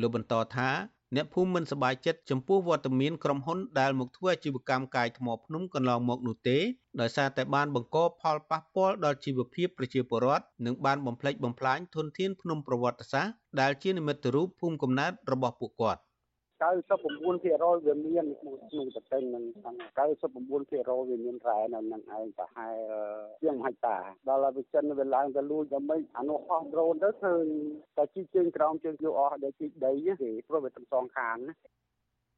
[0.00, 0.70] លោកបន្តថា
[1.15, 6.57] អ្នកភូមិមិនសប្បាយចិត្តចំពោះវត្តមានក្រុមហ៊ុនដែលមកធ្វើអាជីវកម្មកាយថ្មភ្នំកន្លងមកនោះទេ
[7.01, 16.01] ដោយសារតែបានបង្កផលប៉ះពាល់ដល់ជីវភាពប្រជាពលរដ្ឋនិងបានបំផ្លិចបំផ្លាញធនធានភ្នំប្រវត្តិសាស្ត្រដែលជានិមិត្តរូបភូមិកំណើតរបស់ពួកគាត់
[16.63, 19.43] 99%វាមានក្នុងប្រទេសនឹង
[20.27, 22.77] 99%វាមានរ៉ែនៅនឹងឯងប្រហែល
[23.43, 23.97] ជាងហិកតា
[24.27, 27.45] ដល់ហើយវិចិនវាឡើងទៅលួចដល់មិនអានោះអស់ដ្រូនទៅឃើញ
[27.97, 29.91] តែជីជើងក្រោមជើងយកអស់ដែលជីដី
[30.21, 31.53] ទេព្រោះវាទាំងសងខាងណា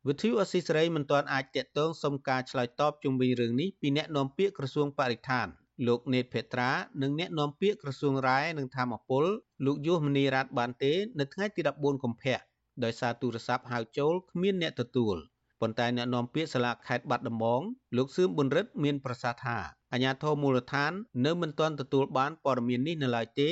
[0.08, 5.48] វិទ្យុអស៊ីសេរីមិនទាន់អាចតាក់ទងសុំការឆ្លើយតបជុំវិញរឿងនេះពីអ្នកនាំពាក្យក្រសួងបរិស្ថាន
[5.88, 6.72] លោកនេតភេត្រា
[7.02, 9.26] និងអ្នកនាំពាក្យក្រសួងរាយនិងធម្មពល
[9.66, 12.40] លោកយុសមនីរ៉ាតបានទេ នៅថ្ងៃទី14កុម្ភៈ
[12.84, 15.18] ដោយសារទូរស័ព្ទហៅចូលគ្មានអ្នកទទួល
[15.62, 17.62] ប៉ុន្តែអ្នកនាំពាក្យសាលាខេត្តបាត់ដំបង
[17.98, 19.58] លោកសឿមប៊ុនរិទ្ធមានប្រសាសន៍ថា
[19.94, 20.92] អាជ្ញាធរមូលដ្ឋាន
[21.26, 23.50] នៅមិនទាន់ទទួលបានព័ត៌មាននេះនៅឡើយទេ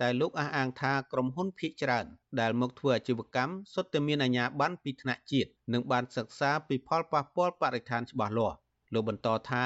[0.00, 2.06] តែលោកអះអាងថាក្រុមហ៊ុនភៀកច្រើន
[2.40, 8.56] ដែលមកធ្វើអាជីវកម្មសុទ្ធតែមានអាជ្ញាប័ណ្ណពីថ្នាក់ជាតិនិងបានសិក្សាពីផលប៉ះពាល់បរិស្ថានច្បាស់លាស់
[8.94, 9.64] លោកបន្តថា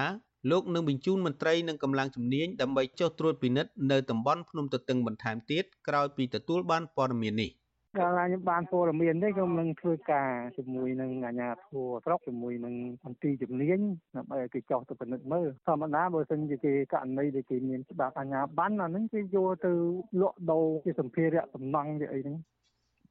[0.51, 7.51] លោកនឹងបញ្ជូនមន្ត្រីនិងកម្លាំងជំនាញដើម្បីចុះត្រួតពិនិត្យនៅតំបន់ភ្នំទទឹងបន្ថែមទៀតក្រោយពីទទួលបានព័ត៌មាននេះ។
[7.99, 12.75] កាលណាខ្ញុំបានព័ត៌មាននេះខ្ញុំនឹងធ្វើការជាមួយនឹងអាជ្ញាធរស្រុកជាមួយនឹង
[13.05, 13.81] មន្ទីរជំនាញ
[14.17, 19.73] ដើម្បីឲ្យគេចោះទៅពិនិត្យមើលធម្មតាបើសិនជាគេករណីដែលគេមានច្បាប់អាជ្ញាប័ណ្ណអាហ្នឹងគេយកទៅ
[20.21, 22.37] លក់ដូរជាសម្ភារៈសំណង់ជាអីហ្នឹង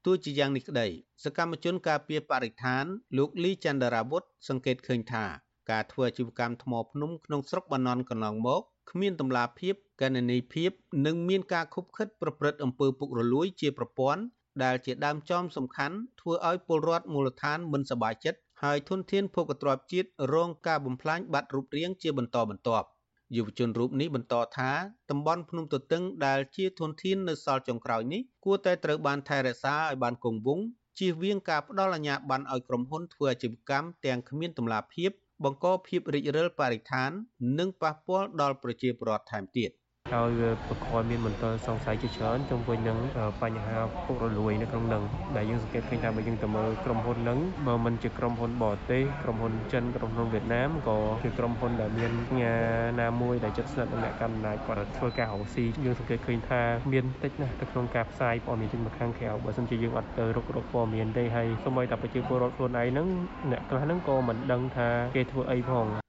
[0.05, 0.87] ទោះជាយ៉ាងនេះក្តី
[1.23, 2.85] សកម្មជនការពារបរិស្ថាន
[3.17, 5.25] លោកលីចន្ទរាវុធសង្កេតឃើញថា
[5.71, 8.61] ការធ្វើអាជីវកម្មថ្មភ្នំក្នុងស្រុកបាណន់កន្លងមក
[8.91, 10.71] គ្មានតម្លាភាពកណន័យភាព
[11.05, 14.23] និងមានការខុបខិតប្រព្រឹត្តអំពើពុករលួយជាប្រព័ន្ធ
[14.63, 22.87] ដែលជាដើមចំសំខាន់ធ្វើឲ្យពលរដ្ឋមូលដ្ឋានមិនសប្បាយចិត្តហើយធនធានភោគទ្រព្យជាតិរងការបំផ្លាញបាត់រូបរាងជាបន្តបន្ទាប់
[23.35, 24.71] យុវជនរូបនេះបន្តថា
[25.09, 30.65] តំបន់ភ្នំទទឹងដែលជាធនធាននៅសល់ចុងក្រោយនេះគួរតែត្រូវបានថែរក្សាឲ្យបានគង់វង្ស
[30.99, 35.11] ជៀសវាងការផ្ដល់អាជ្ញាប័ណ្ណឲ្យក្រុមហ៊ុនធ្វើអាជីវកម្មទាំងគ្មានតម្លាភាព
[35.43, 37.11] បង្កភាពរិចរិលបរិស្ថាន
[37.59, 39.71] និងប៉ះពាល់ដល់ប្រជាពលរដ្ឋថែមទៀត។
[40.11, 42.97] ហើយវាប្រកបមានមន្ទិលសង្ស័យជាច្រើនជុំវិញនឹង
[43.41, 45.03] បញ្ហាពុករលួយនៅក្នុងនឹង
[45.37, 52.53] ដែលយើងសង្កេតឃើញថាបើយើងទៅមើលក្រុមហ៊ុននឹងបើមិនជាក្រុមហ៊ុនបរទេសក្រុមហ៊ុនចិនក្រុមហ៊ុនវៀតណាមក៏ជាក្រុមហ៊ុនដែលមានផ្ញើ
[53.01, 56.61] ណាមួយដែលជិតស្និទ្ធនឹងអ្នកកាន់អំណាចគាត់ធ្វើការរកស៊ីយើងសង្កេតឃើញថា
[56.93, 63.07] មានតិចណាស់ទៅក្នុងការផ្សាយព័ត៌មានចេញមកខាងក្រៅបើមិនជាយើងអត់ទៅរករកព័ត៌មានទេហើយសូម្បីតែប្រជាពលរដ្ឋខ្លួនឯងហ្នឹង
[63.51, 66.02] អ្នកខ្លះហ្នឹងក៏មិនដឹងថាគេធ្វើអីផង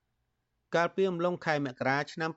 [0.75, 2.31] កាលពីអំឡុងខែមករាឆ្នាំ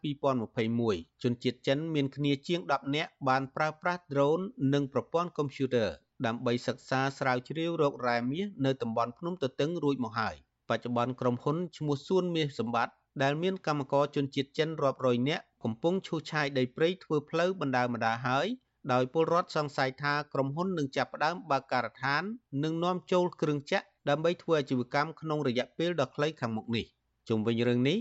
[0.58, 5.90] 2021ជនជាតិចិនមានគ្នាជាង10នាក់បានប្រើប្រាស់ drone និងប្រព័ន្ធកុំព្យូទ័រ
[6.26, 10.36] ដើម្បីសិក្សាស្រាវជ្រាវរករ៉ែមាសនៅតំបន់ភ្នំទទឹងរួចមកហើយ
[10.70, 18.48] បច្ចុប្បន្នក្រុមហ៊ុនឈ្មោះសួនមាសសម្បត្តិដែលមានកម្មករជនជាតិចិនរាប់រយនាក់កំពុងឈូសឆាយដីព្រៃធ្វើផ្លូវបណ្ដើបណ្ដាហើយ
[18.94, 22.24] ដោយពលរដ្ឋសង្ស័យថាក្រុមហ៊ុននឹងចាប់ផ្ដើមបើកការដ្ឋាន
[22.64, 26.86] និងនាំចូលគ្រឿងចក្រដើម្បីធ្វើអាជីវកម្មក្នុងរយៈពេលដ៏ខ្លីខាងមុខនេះ
[27.30, 27.98] ជុំវិញរឿងនេះ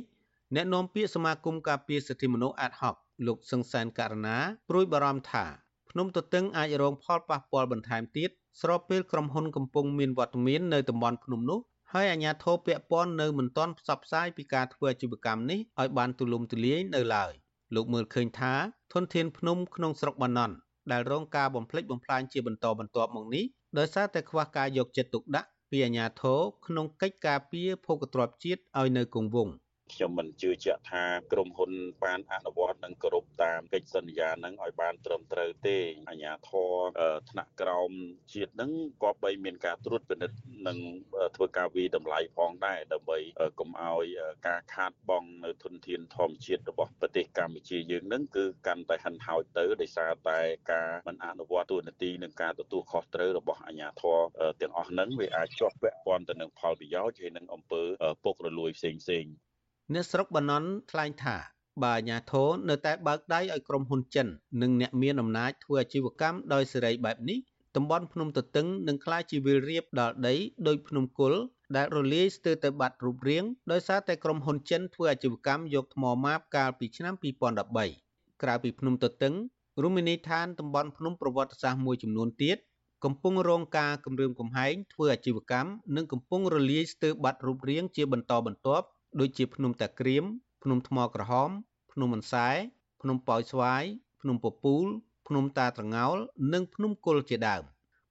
[0.54, 2.94] អ្នកនាំពាក្យសមាគមការពារសិទ្ធិមនុស្សអាត់ហុក
[3.26, 4.36] លោកសង្សានករណា
[4.68, 5.44] ព្រួយបារម្ភថា
[5.90, 8.30] ភ្នំទទឹងអាចរងផលប៉ះពាល់បន្ថែមទៀត
[8.60, 11.60] ស្របពេលក្រុមហ៊ុនកំពុងមានវត្តមាននៅតំបន់ភ្នំនោះ
[11.92, 17.32] ហើយអាជ្ញាធរពាក់ព័ន្ធនៅមិនទាន់ផ្សព្វផ្សាយពីការធ្វើអាជីវកម្មនេះឲ្យបានទូលំទូលាយនៅឡើយ
[17.74, 18.54] លោកមើលឃើញថា
[18.92, 20.54] ធនធានភ្នំក្នុងស្រុកបាណន់
[20.92, 23.44] ដែលរងការបំផ្លិចបំផ្លាញជាបន្តបន្ទាប់មកនេះ
[23.78, 29.54] ដោយសារតែខ្វះការយកចិត្តទុកដាក់ពីអាជ្ញាធរក្នុងកិច្ចការពារភោគទ្រព្យជាតិឲ្យនៅគង់វង្ស
[29.94, 31.72] ខ្ញុំមិនជឿជាក់ថាក្រុមហ៊ុន
[32.04, 35.76] បានអនុវត្តនិងគោរពតាមកិច្ចសន្យានឹងឲ្យបានត្រឹមត្រូវទេ
[36.08, 36.72] អាជ្ញាធរ
[37.30, 37.90] ថ្នាក់ក្រោម
[38.34, 38.72] ជាតិនឹង
[39.02, 40.78] ក៏បីមានការត្រួតពិនិត្យនិង
[41.36, 43.18] ធ្វើការវិតម្លៃផងដែរដើម្បី
[43.58, 44.06] កុំឲ្យ
[44.48, 50.40] ការខាតបង់នៅធនធានធម្មជាតិរបស់ប្រទេសកម្ពុជាយើងនឹងគឺកាន់តែហិនហោចទៅដោយសារតែ
[50.72, 54.18] ការមិនអនុវត្តទូនាទីនិងការទទួលខុសត្រូវរបស់អាជ្ញាធរ
[54.60, 57.82] ទាំងអស់ហ្នឹងវាអាចជាប់ពាក់ព័ន្ធទៅនឹងផលប្រយោជន៍ហើយនឹងអំពើ
[58.24, 59.26] ពុករលួយផ្សេងផ្សេង
[59.94, 61.36] អ្នកស្រុកបាណន់ថ្លែងថា
[61.82, 64.26] បើអាញាធរនៅតែបើកដៃឲ្យក្រុមហ៊ុនចិន
[64.62, 67.38] និងអ្នកមានអំណាចធ្វើអាជីវកម្មដោយសេរីបែបនេះ
[67.76, 70.34] តំបន់ភ្នំទទឹងនឹងក្លាយជាវាលរៀបដល់ដី
[70.66, 71.34] ដោយភ្នំគុល
[71.76, 77.14] ដែលរលាយស្ទើរតែបាត់រូបរាងដោយសារតែក្រុមហ៊ុនចិនធ្វើអាជីវកម្មយកថ្មម៉ាបកាលពីឆ្នាំ
[77.78, 79.34] 2013ក្រៅពីភ្នំទទឹង
[79.82, 82.58] រមណីយដ្ឋានតំបន់ភ្នំប្រវត្តិសាស្ត្រមួយចំនួនទៀត
[83.04, 88.86] កំពុងរងការគំរាមកំហែងធ្វើអាជីវកម្មនិងកំពុងរលាយស្ទើរបាត់រូបរាងជាបន្តបន្ទាប់
[89.20, 90.24] ដូចជាភ្នំតាក្រៀម
[90.62, 91.50] ភ្នំថ្មក្រហម
[91.92, 92.48] ភ្នំអន្សែ
[93.02, 93.84] ភ្នំប៉ោយស្វាយ
[94.20, 94.86] ភ្នំពពូល
[95.28, 96.16] ភ្នំតាត្រងោល
[96.52, 97.62] និងភ្នំគុលជាដើម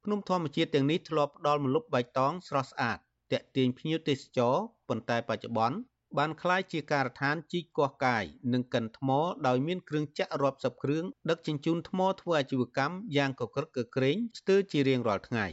[0.03, 2.97] ភ្នំធម្មជាតិទាំងនេះធ្លាប់ផ្ដល់ម្លប់បៃតងស្រស់ស្អាត
[3.31, 4.55] តាក់ទាញភ្ញៀវទេសចរ
[4.87, 5.77] ប៉ុន្តែបច្ចុប្បន្ន
[6.17, 9.09] បានក្លាយជាការដ្ឋានជីកកោះកាយនិងកិនថ្ម
[9.47, 15.45] ដោយមានគ្រឿងចាក់រាប់សិបគ្រឿងដឹកជញ្ជូនថ្មធ្វើអាជីវកម្មយ៉ាងកក្រឹកកក្រែងស្ទើរជារៀងរាល់ថ្ងៃ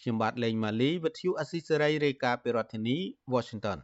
[0.00, 2.96] ខ្ញុំបាទលេងម៉ាលីវិទ្យុអស៊ីសេរីរាយការណ៍ពីរដ្ឋធានី
[3.32, 3.78] Washington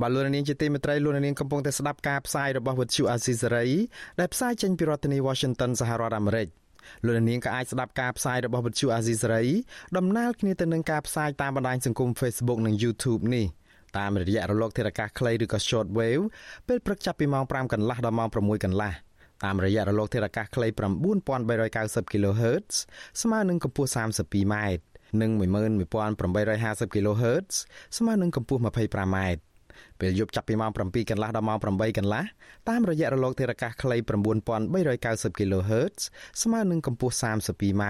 [0.00, 3.66] បាទលោកនាងជាទីមេត្រីលោកនាងកំពុងតែស្ដាប់ការផ្សាយរបស់វិទ្យុអាស៊ីសេរី
[4.20, 6.48] ដែលផ្សាយចេញពីរដ្ឋធានី Washington សហរដ្ឋអាមេរិក
[7.04, 9.44] លោកនាងក៏អាចស្ដាប់ការផ្សាយរបស់វិទ្យុអាស៊ីសេរី
[9.96, 13.46] ដំណើរគ្នាទៅនឹងការផ្សាយតាមបណ្ដាញសង្គម Facebook និង YouTube នេះ
[13.98, 16.24] តាមរយៈរលកធារកាសខ្លីឬក៏ Short Wave
[16.68, 18.92] ពេលព្រឹកចាប់ពីម៉ោង5កន្លះដល់ម៉ោង6កន្លះ
[19.44, 20.66] តាមរយៈរលកធាតុអាកាសខ្លី
[21.44, 22.74] 9390 kHz
[23.22, 24.54] ស្មើនឹងកម្ពស់ 32m
[25.20, 27.54] និង11850 kHz
[27.96, 29.47] ស្មើនឹងកម្ពស់ 25m
[30.00, 32.24] ពេលយប់ចាប់ពីម៉ោង7កន្លះដល់ម៉ោង8កន្លះ
[32.68, 35.98] តាមរយៈរលកធាតុអាកាសខ្លី9390 kHz
[36.42, 37.84] ស្មើនឹងកម្ពស់ 32m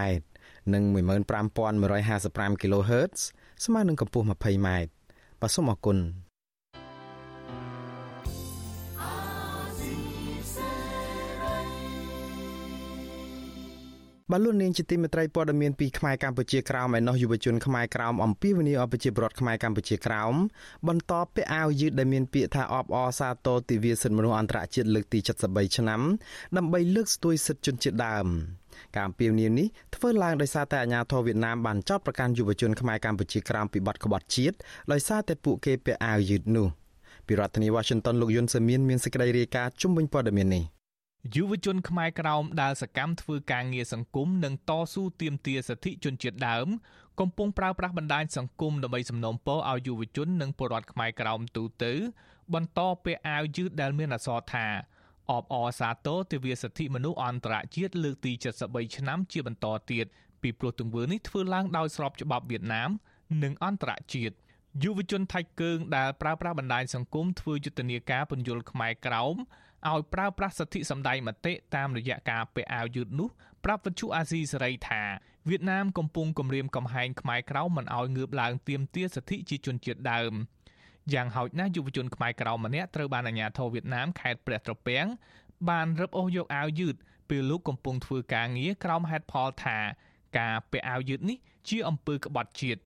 [0.75, 3.19] និង15155 kHz
[3.65, 4.69] ស្មើនឹងកម្ពស់ 20m
[5.41, 5.99] បាទសូមអរគុណ
[14.33, 20.35] បលូននាងជាទីមេត្រីព័ត៌មានពីខ្មែរកម្ពុជាក្រោមឯណោះយុវជនខ្មែរក្រោមអំពីវិនិយោគប្រជាពលរដ្ឋខ្មែរកម្ពុជាក្រោម
[20.89, 25.18] បន្តពាក់អាវយឺតដែលមានពាក្យថាអបអរសាទរទិវាសិទ្ធិមនុស្សអន្តរជាតិលើកទី
[25.49, 26.01] 73ឆ្នាំ
[26.57, 28.26] ដើម្បីលើកស្ទួយសិទ្ធិជនជាតិដើម
[28.95, 34.57] ការអំពាវនាវនេះធ្វើឡើងដោយសារតែអាញាធរវៀតណាមបានចោទប្រកាន់យុវជនខ្មែរកម្ពុជាក្រោមពីបទក្បត់ជាតិ
[34.93, 36.66] ដោយសារតែពួកគេពាក់អាវយឺតនោះ
[37.26, 40.78] ពីរដ្ឋធានី Washington លោកយុនសាមៀនមានសេចក្តីរាយការណ៍ជុំវិញព័ត៌មាននេះ
[41.35, 46.69] យុវជនខ្មែរក្រោមដែលសកម្មធ្វើការងារសង្គមនិងតស៊ូទាមទារសិទ្ធិជនជាតិដើម
[47.21, 51.93] កំពុងប្រើប្រាស់បណ្ដាញសង្គមដើម្បីសំណូមពរឲ្យយុវជននិងពលរដ្ឋខ្មែរក្រោមទូទៅ
[52.55, 54.66] បន្តពាក់អាវយឺតដែលមានអក្សរថា
[55.31, 58.33] អបអរសាទរទិវាសិទ្ធិមនុស្សអន្តរជាតិលើកទី
[58.64, 60.07] 73ឆ្នាំជាបន្តទៀត
[60.43, 62.91] ពីព្រោះទង្វើនេះធ្វើឡើងដោយស្របច្បាប់វៀតណាម
[63.43, 64.35] និងអន្តរជាតិ
[64.83, 69.37] យុវជនថៃកើងដែលប្រើប្រាស់បណ្ដាញសង្គមធ្វើយុទ្ធនាការពន្យល់ខ្មែរក្រោម
[69.87, 73.29] ឲ្យប្រើប្រាស់សិទ្ធិសម្ដែងមតិតាមរយៈការពាក់អាវយឺតនោះ
[73.64, 75.03] ប្រាប់វិទ្យុអាស៊ីសេរីថា
[75.49, 80.33] វៀតណាមកំពុងគំរាមកំហែងខ្មែរក្រៅមិនឲ្យងើបឡើងទាមទារសិទ្ធិជាជនជាតិដើម
[81.12, 85.07] យ៉ាងហោចណាស់យុវជនខ្មែរក្រៅម្នាក់ត្រូវបានអាជ្ញាធរវៀតណាមខេត្តព្រះត្រពាំង
[85.68, 86.95] បានរឹបអូសយកអាវយឺត
[87.31, 89.79] ពេលលោកកំពុងធ្វើការងារក្រោមហេតុផលថា
[90.39, 92.81] ការពាក់អាវយឺតនេះជាអំពើក្បត់ជាតិ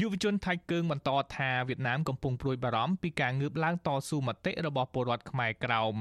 [0.00, 5.94] យុវជនថៃកើងបន្តថាវៀតណាមកំពុងព្រួយបារម្ភពីការងើបឡើងតស៊ូមតិរបស់ពលរដ្ឋខ្មែរក្រោម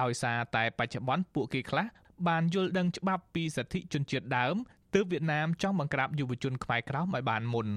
[0.00, 1.86] ដោយសារតែបច្ចុប្បន្នពួកគេខ្លះ
[2.28, 4.54] បានយល់ដឹងច្បាប់ពីសិទ្ធិជនជាតិដើម
[4.94, 7.68] ទើបវៀតណាមចង់បង្ក្រាបយុវជនខ្មែរក្រោមឲ្យបានមុន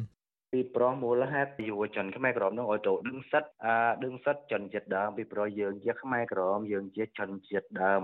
[0.54, 8.04] ពីព្រោះមូលហេតុយុវជនខ្មែរក្រមនោះឲ្យចូលដឹងសិទ្ធអាដឹងសិទ្ធជនជាតិដើមពីព្រោះយើងជាខ្មែរក្រមយើងជាជនជាតិដើម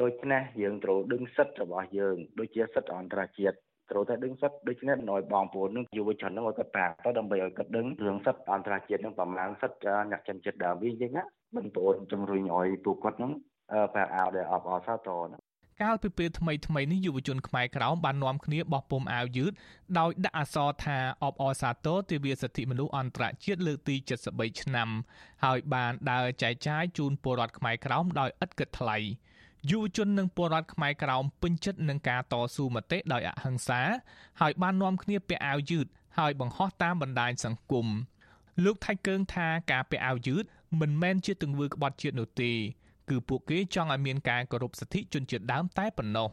[0.00, 3.56] ដូច្នេះយើងត្រូវដឹងសិទ្ធរបស់យើងដូចជាសិទ្ធអន្តរជាតិ
[3.90, 11.22] ត្រូវតែដឹងសិទ្ធដូច្នេះឲ្យបងប្អូននឹងយុវជននឹងឲ្យគាត់ប្រាប់ទៅដើម្បីឲ្យគាត់ដឹងរឿងសិទ្ធអន្តរជាតិនឹងប្រមាណសិទ្ធអ្នកជនជាតិដើមវិញចឹងណា
[11.56, 13.32] បងប្អូនជំរុញឲ្យពួកគាត់នឹង
[13.94, 15.38] ប្រាប់ឲ្យដែលអបអរសាទរណា
[15.82, 19.52] កាលពីពេលថ្មីថ្មីនេះយុវជនខ្មែរក្រោមបាននាំគ្នាបោះពុំអាវយឺត
[19.98, 23.96] ដោយដាក់អក្សរថាអបអរសាទរទិវាសិទ្ធិមនុស្សអន្តរជាតិលើកទី
[24.30, 24.88] 73ឆ្នាំ
[25.44, 28.98] ហើយបានដើរចែកចាយជូនពលរដ្ឋខ្មែរក្រោមដោយឥតគិតថ្លៃ
[29.70, 33.80] យុវជននិងពលរដ្ឋខ្មែរក្រោមពេញចិត្តនឹងការតស៊ូមតិដោយអហិង្សា
[34.40, 35.86] ហើយបាននាំគ្នាពាក់អាវយឺត
[36.18, 37.86] ហើយបង្ហោះតាមបណ្ដាញសង្គម
[38.64, 40.44] លោកថៃកើងថាការពាក់អាវយឺត
[40.80, 42.52] មិនមែនជាទង្វើក្បត់ជាតិនោះទេ
[43.08, 46.28] គឺពួកគេចង់ឲ្យមានការគោរពសិទ្ធិជនជាតិដើមតែប៉ុណ្ណោះ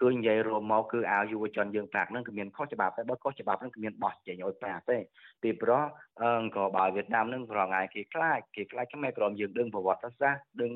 [0.00, 4.98] គឺនិយាយរួមមកគឺអាវយុវជនយើងប្រាក់ហ្នឹងគឺមានខុសច្បាប់តែបើខុសច្បាប់ហ្នឹងគឺមានបោះចេញឲ្យប្រាក់ទេ
[5.42, 5.82] ពីព្រោះ
[6.22, 10.72] អឺក៏បើវៀតណាមហ្នឹងប្រងាយគេខ្លាចគេខ្លាចខ្មែរក្រមយើងដឹងប្រវត្តិសាស្ត្រដឹង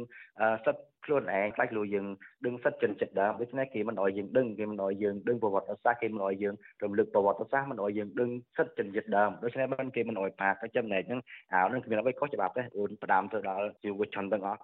[0.65, 2.07] សិទ្ធខ្លួនឯងខ្លាចលោកយើង
[2.47, 11.21] ដឹងសិទ្ធជនចិត្តដើមដូច្នេះគេមិនអោយយើងដឹងគេមិនអោយយើងដឹងប្រវត្តិសាស្ត្រគេមិនអោយយើងរំលឹកប្រវត្តិសាស្ត្រមិនអោយយើងដឹងសិទ្ធជនចិត្តដើមដូច្នេះបានគេមិនអោយប៉ាក៏ចំណែកហ្នឹង
[11.53, 14.61] អាវហ្នឹងគ្មានអ្វីខុសច្បាប់ទេអូនផ្ដាំទៅដល់យុវជនទាំងអស់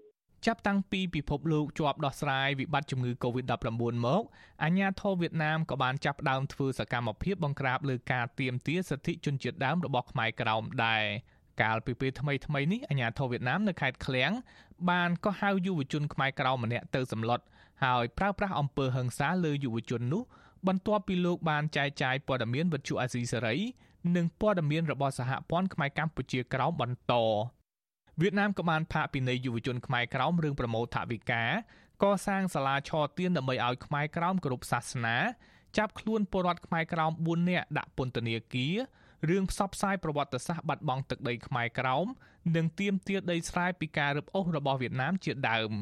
[0.47, 3.66] ចាប់តាំងពីពិភពលោកជាប់ដោះស្រាយវិបត្តិជំងឺ Covid-19
[4.07, 4.22] មក
[4.64, 11.05] អាញាធរវៀតណាមក៏បានចាប់ផ្ដើមធ្វើសកម្មភាពបង្ក្រាបលើការទាមទារសិទ្ធិជនជាតិដើមរបស់ខ្មែរក្រោមដែរ
[11.62, 14.30] កាលពីពេលថ្មីថ្មីនេះអាញាធរវៀតណាមនៅខេត្តឃ្លៀង
[14.91, 17.41] បានក៏ហៅយុវជនខ្មែរក្រោមម្នាក់ទៅសម្លុត
[17.84, 20.22] ហើយប្រើប្រាស់អំពើហិង្សាលើយុវជននោះ
[20.66, 23.57] បន្ទាប់ពីលោកបានចែកចាយព័ត៌មានវិទ្យុអាស៊ីសេរី
[24.16, 27.14] និងព័ត៌មានរបស់សហព័ន្ធខ្មែរកម្ពុជាក្រោមបន្ត
[28.21, 31.45] វៀតណាមក៏បានផាកពិន័យយុវជនខ្មែរក្រោមរឿងប្រមូលថវិកា
[32.03, 35.16] កសាងសាលាឆទានដើម្បីឲ្យខ្មែរក្រោមគ្រប់សាសនា
[35.77, 38.77] ចាប់ខ្លួនពលរដ្ឋខ្មែរក្រោម4នាក់ដាក់ពន្ធនាគារ
[39.29, 42.07] រឿងផ្សព្វផ្សាយប្រវត្តិសាស្ត្របាត់បង់ទឹកដីខ្មែរក្រោម
[42.57, 45.73] និងទាមទារដីស្រែពីការរឹបអូសរបស់វៀតណាមជាដើម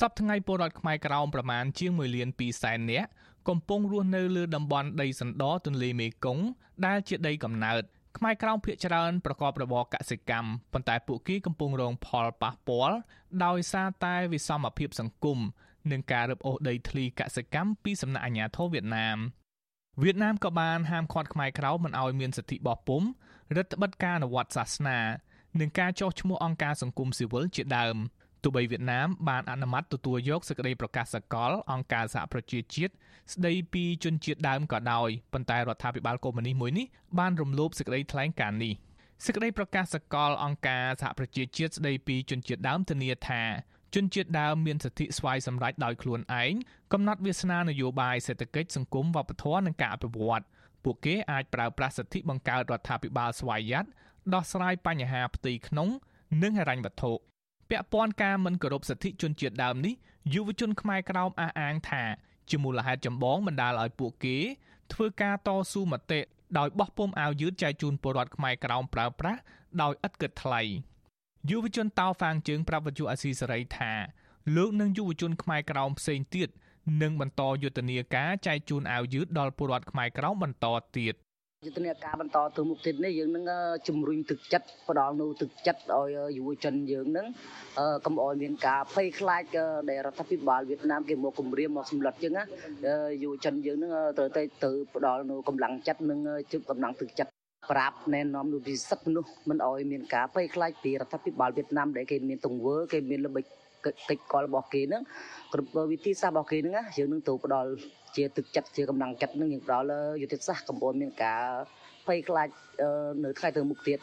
[0.00, 3.08] សប្តាហ៍ថ្ងៃពលរដ្ឋខ្មែរក្រោមប្រមាណជាង1លាន2សែននាក់
[3.48, 6.44] កំពុងរស់នៅលើតំបន់ដីសណ្ដទន្លេមេគង្គ
[6.86, 7.82] ដែលជាដីកំណើត
[8.16, 12.96] ខ្មែរក្រោមភ ieck ច្រើនប្រកបរបរកសិកម្មប៉ុន្តែពួកគេកំពុងរងផលប៉ះពាល់
[13.44, 15.38] ដោយសារតែវិសមភាពសង្គម
[15.90, 19.18] និងការរឹបអូសដីធ្លីកសិកម្មពីសំណាក់អាជ្ញាធរវៀតណាម
[20.02, 23.08] វៀតណាមក៏បានហាមឃាត់ខ្មែរក្រោមមិនឲ្យមានសិទ្ធិបោះពុម្ព
[23.56, 24.98] រដ្ឋបិទការអនុវត្តសាសនា
[25.60, 27.96] និងការចោះឈ្មោះអង្គការសង្គមស៊ីវិលជាដើម។
[28.44, 32.92] ទោះបីវៀតណាមបានអនុម័តទទួលយកសេចក្តីប្រកាសសកលអង្គការសហប្រជាជាតិ
[33.32, 36.86] ស្តីពីជនជាតិដើមក៏ដោយប៉ុន្តែរដ្ឋាភិបាលកុម្មុយនីសមួយនេះ
[37.18, 38.74] បានរំលោភសេចក្តីថ្លែងការណ៍នេះ
[39.24, 43.42] សេចក្តីប្រកាសសកលអង្គការសហប្រជាជាតិស្តីពីជនជាតិដើមធានាថា
[43.94, 46.52] ជនជាតិដើមមានសិទ្ធិស្វ័យសម្រេចដោយខ្លួនឯង
[46.92, 50.44] កំណត់វាសនានយោបាយសេដ្ឋកិច្ចសង្គមវប្បធម៌និងការអភិវឌ្ឍ
[50.84, 53.86] ពួកគេអាចប្រើប្រាស់សិទ្ធិបង្កើតរដ្ឋាភិបាលស្វ័យយ័ត
[54.34, 55.88] ដោះស្រាយបញ្ហាផ្ទៃក្នុង
[56.42, 57.12] និងហិរញ្ញវត្ថុ
[57.70, 59.94] ពាក់ព័ន្ធការមិនគោរពសិទ្ធិជនជាតិដើមនេះ
[60.34, 62.02] យុវជនខ្មែរក្រោមអះអាងថា
[62.50, 64.36] ជាមូលហេតុចម្បងបណ្ដាលឲ្យពួកគេ
[64.92, 66.20] ធ្វើការតស៊ូមតិ
[66.58, 69.40] ដោយបោះពុំអាវយឺតចែកជូនពលរដ្ឋខ្មែរក្រោមប្រើប្រាស់
[69.82, 70.60] ដោយឥតគិតថ្លៃ
[71.50, 73.92] យុវជនតោហ្វាងជើងប្រាប់វិទ្យុអាស៊ីសេរីថា
[74.56, 76.48] លោកនិងយុវជនខ្មែរក្រោមផ្សេងទៀត
[77.02, 81.14] នឹងបន្តយុទ្ធនាការចែកជូនអាវយឺតដល់ពលរដ្ឋខ្មែរក្រោមបន្តទៀត
[81.64, 83.44] យុទ្ធនាការបន្តទៅមុខទៀតនេះយើងនឹង
[83.88, 87.26] ជំរុញទឹកចិត្តផ្ដល់នូវទឹកចិត្តឲ្យយុវជនយើងនឹង
[88.04, 89.42] កុំឲ្យមានការភ័យខ្លាច
[89.90, 92.44] ដែលរដ្ឋាភិបាលវៀតណាមគេមកគម្រាមមកសម្លុតចឹងណា
[93.22, 96.18] យុវជនយើងនឹងត្រូវតែទៅផ្ដល់នូវកម្លាំងចិត្តនិង
[96.52, 97.30] ជឹកកម្លាំងទឹកចិត្ត
[97.70, 103.44] ប្រាប់ណែនាំនូវពិសិដ្ឋមនុស្សមិនឲ្យមានការភ័យខ្លាចពីរដ្ឋាភិបាលវៀតណាមដែលគេមានទង្វើគេមានល្បិច
[103.84, 105.02] កិច្ចកលរបស់គេហ្នឹង
[105.52, 107.68] គ្រប់វិធីសាស្ត្ររបស់គេហ្នឹងយើងនឹងទៅផ្ដល់
[108.16, 109.86] ជាទឹកចិត្តជាកម្លាំងចិត្តនឹងយើងផ្ដល់
[110.22, 111.42] យុទ្ធសាស្ត្រកម្ពុជាមានការ
[112.06, 112.48] ភ័យខ្លាច
[113.24, 113.98] នៅថ្ងៃទៅមុខទៀត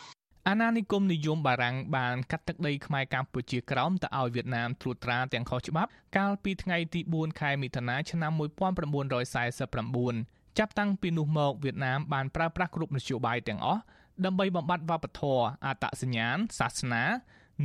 [0.50, 13.82] អាណានិគមនិយមបារាំងបានកាត់ទឹកដីខ្មែរកម្ពុជាក្រោមទៅឲ្យវៀតណាមត្រួតត្រាទាំងខុសច្បាប់កាលពីថ្ងៃទី4ខែមិថុនាឆ្នាំ1949ចាប់តាំងពីនោះមកវៀតណាមបានប្រើប្រាស់គ្រប់នយោបាយទាំងអស់
[14.26, 17.04] ដើម្បីបំបត្តិវប្បធម៌អត្តសញ្ញាណសាសនា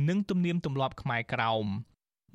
[0.09, 1.65] និងទំនៀមទម្លាប់ខ្មែរក្រោម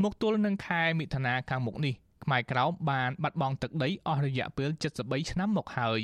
[0.03, 1.95] មកទល់នឹងខែមិថុនាខាងមុខនេះ
[2.25, 6.01] ខ្មែរក្រោមបានបាត់បង់ទឹកដីអស់រយៈពេល73ឆ្នាំមកហើយ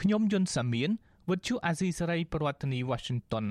[0.00, 0.90] ខ្ញុំយុនសាមៀន
[1.30, 3.46] វិទ្យុអាស៊ីសេរីប្រធានាធិបតី Washington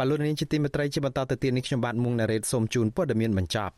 [0.00, 3.74] បាទលោកនាងជាទីមេត្រីជាបន្តទៅទៀតនេះខ្ញុំបាទមុងណារ៉េតសូមជូនព័ត៌មានបញ្ចប់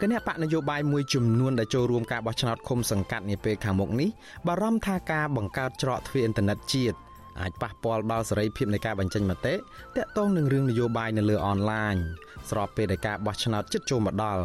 [0.00, 4.08] គណៈបកនយោបាយមួយចំនួនដែលចូលរួមការបោះឆ្នោតឃុំសង្កាត់នាពេលខាងមុខនេះ
[4.46, 7.07] បារម្ភថាការបង្កើតច្រកទ្វារអ៊ីនធឺណិតជាតិ
[7.40, 9.54] អាចប៉ះពាល់ដល់សេរីភាពនៃការបញ្ចេញមតិ
[9.96, 11.94] តាក់ទងនឹងរឿងនយោបាយនៅលើអនឡាញ
[12.50, 14.42] ស្របពេលដែលការបោះឆ្នោតជិតចូលមកដល់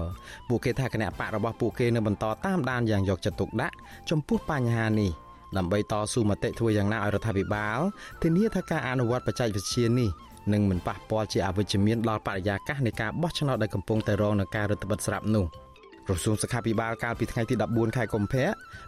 [0.50, 3.76] ពួកគេថាគណៈបករបស់ពួកគេនឹងបន្តតាមដានយ៉ាងយកចិត្តទុកដាក់
[4.10, 5.12] ចំពោះបញ្ហានេះ
[5.58, 7.80] ដើម្បីតស៊ូមតិធ្វើយ៉ាងណាឲ្យរដ្ឋាភិបាល
[8.22, 10.10] ធានាថាការអនុវត្តបច្ចេកវិទ្យានេះ
[10.54, 15.46] នឹងមិនប៉ះពាល់ជាអវិជ្ជមានដល់បរិយាកាសនៃការបោះឆ្នោតដែលកំពុងតែរងនឹងការរឹតបន្តឹងស្រាប់នោះ។
[16.08, 18.46] ក្រសួងសុខាភិបាលកាលពីថ្ងៃទី14ខែកុម្ភៈ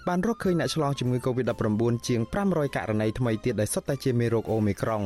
[0.07, 5.03] បានរកឃើញអ្នកឆ្លងជំងឺ Covid-19 ជាង500ករណីថ្មីទៀតដែលសុទ្ធតែជាមេរោគអូមីក្រុង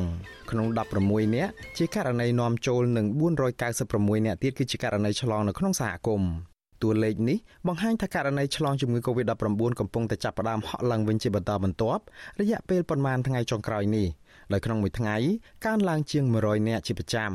[0.51, 0.67] ក្នុង
[1.01, 3.05] 16នាក់ជាករណីនាំចូលនិង
[3.65, 6.31] 496នាក់ទៀតគឺជាករណីឆ្លងនៅក្នុងសហគមន៍
[6.83, 7.37] តួលេខនេះ
[7.67, 12.01] បង្ហាញថាករណីឆ្លងជំងឺ Covid-19 កំពុងតែចាប់ផ្ដើមហក់ឡើងវិញជាបន្តបន្ទាប់
[12.39, 14.07] រយៈពេលប្រមាណថ្ងៃចុងក្រោយនេះ
[14.51, 15.15] ដោយក្នុងមួយថ្ងៃ
[15.65, 17.31] កើនឡើងជាង100នាក់ជាប្រចាំ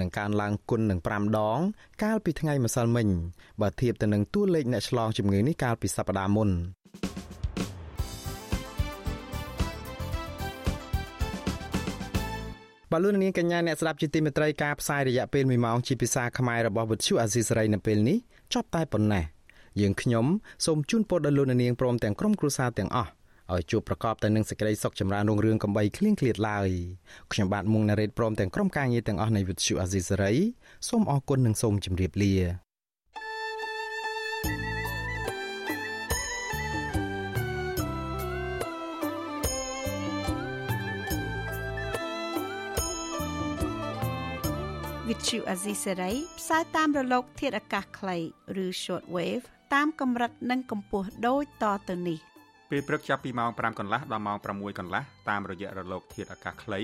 [0.00, 1.58] និងកើនឡើងគុណនឹង5ដង
[2.02, 3.08] កាលពីថ្ងៃម្សិលមិញ
[3.60, 6.50] បើធៀបទៅនឹងតួលេខអ្នកឆ្លងជំងឺនេះកាលពីសប្តាហ៍មុន
[12.92, 18.18] បលូននាងកញ្ញាអ្នកស្ដាប់ជាទីមេត្រីការផ្សាយរយៈពេល1ម៉ោងជាភាសាខ្មែររបស់វិទ្យុអាស៊ីសេរីនៅពេលនេះ
[18.54, 19.24] ចប់តែប៉ុណ្ណេះ
[19.80, 20.26] យើងខ្ញុំ
[20.66, 23.10] សូមជូនពរដល់លោកនាងព្រមទាំងក្រុមគ្រួសារទាំងអស់
[23.54, 26.70] ឲ្យជួបប្រកបតែនឹងសេចក្តីសុខចម្រើនរុងរឿងកំបីគ្លៀងគ្លាតឡើយ
[27.32, 30.32] ខ្ញុំបាទមុងណារ៉េតព្រមទាំងក្រុមការងារទាំងអស់នៃវិទ្យុអាស៊ីសេរី
[30.88, 32.34] សូមអរគុណនិងសូមជម្រាបលា
[45.08, 48.16] វិទ្យុអាស៊ីសេរីផ្សាយតាមរលក ធាតុអាកាសខ្លី
[48.64, 49.44] ឬ short wave
[49.74, 52.31] តាមកម្រិតនិងកម្ពស់ដូចតទៅនេះ
[52.74, 56.80] ពេលព្រឹកចាប់ពីម៉ោង5កន្លះដល់ម៉ោង6កន្លះតាមរយៈរលកធាតុអាកាសខ្លី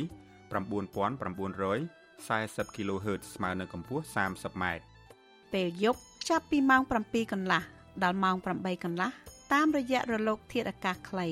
[0.48, 4.64] 9940 kHz ស្មើនឹងកម្ពស់ 30m
[5.54, 7.62] ពេលយប់ចាប់ពីម៉ោង7កន្លះ
[8.02, 9.10] ដល់ម៉ោង8កន្លះ
[9.52, 11.26] តាមរយៈរលកធាតុអាកាសខ្លី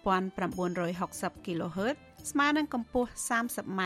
[0.00, 1.96] 9960 kHz
[2.30, 3.82] ស្មើនឹងកម្ពស់ 30m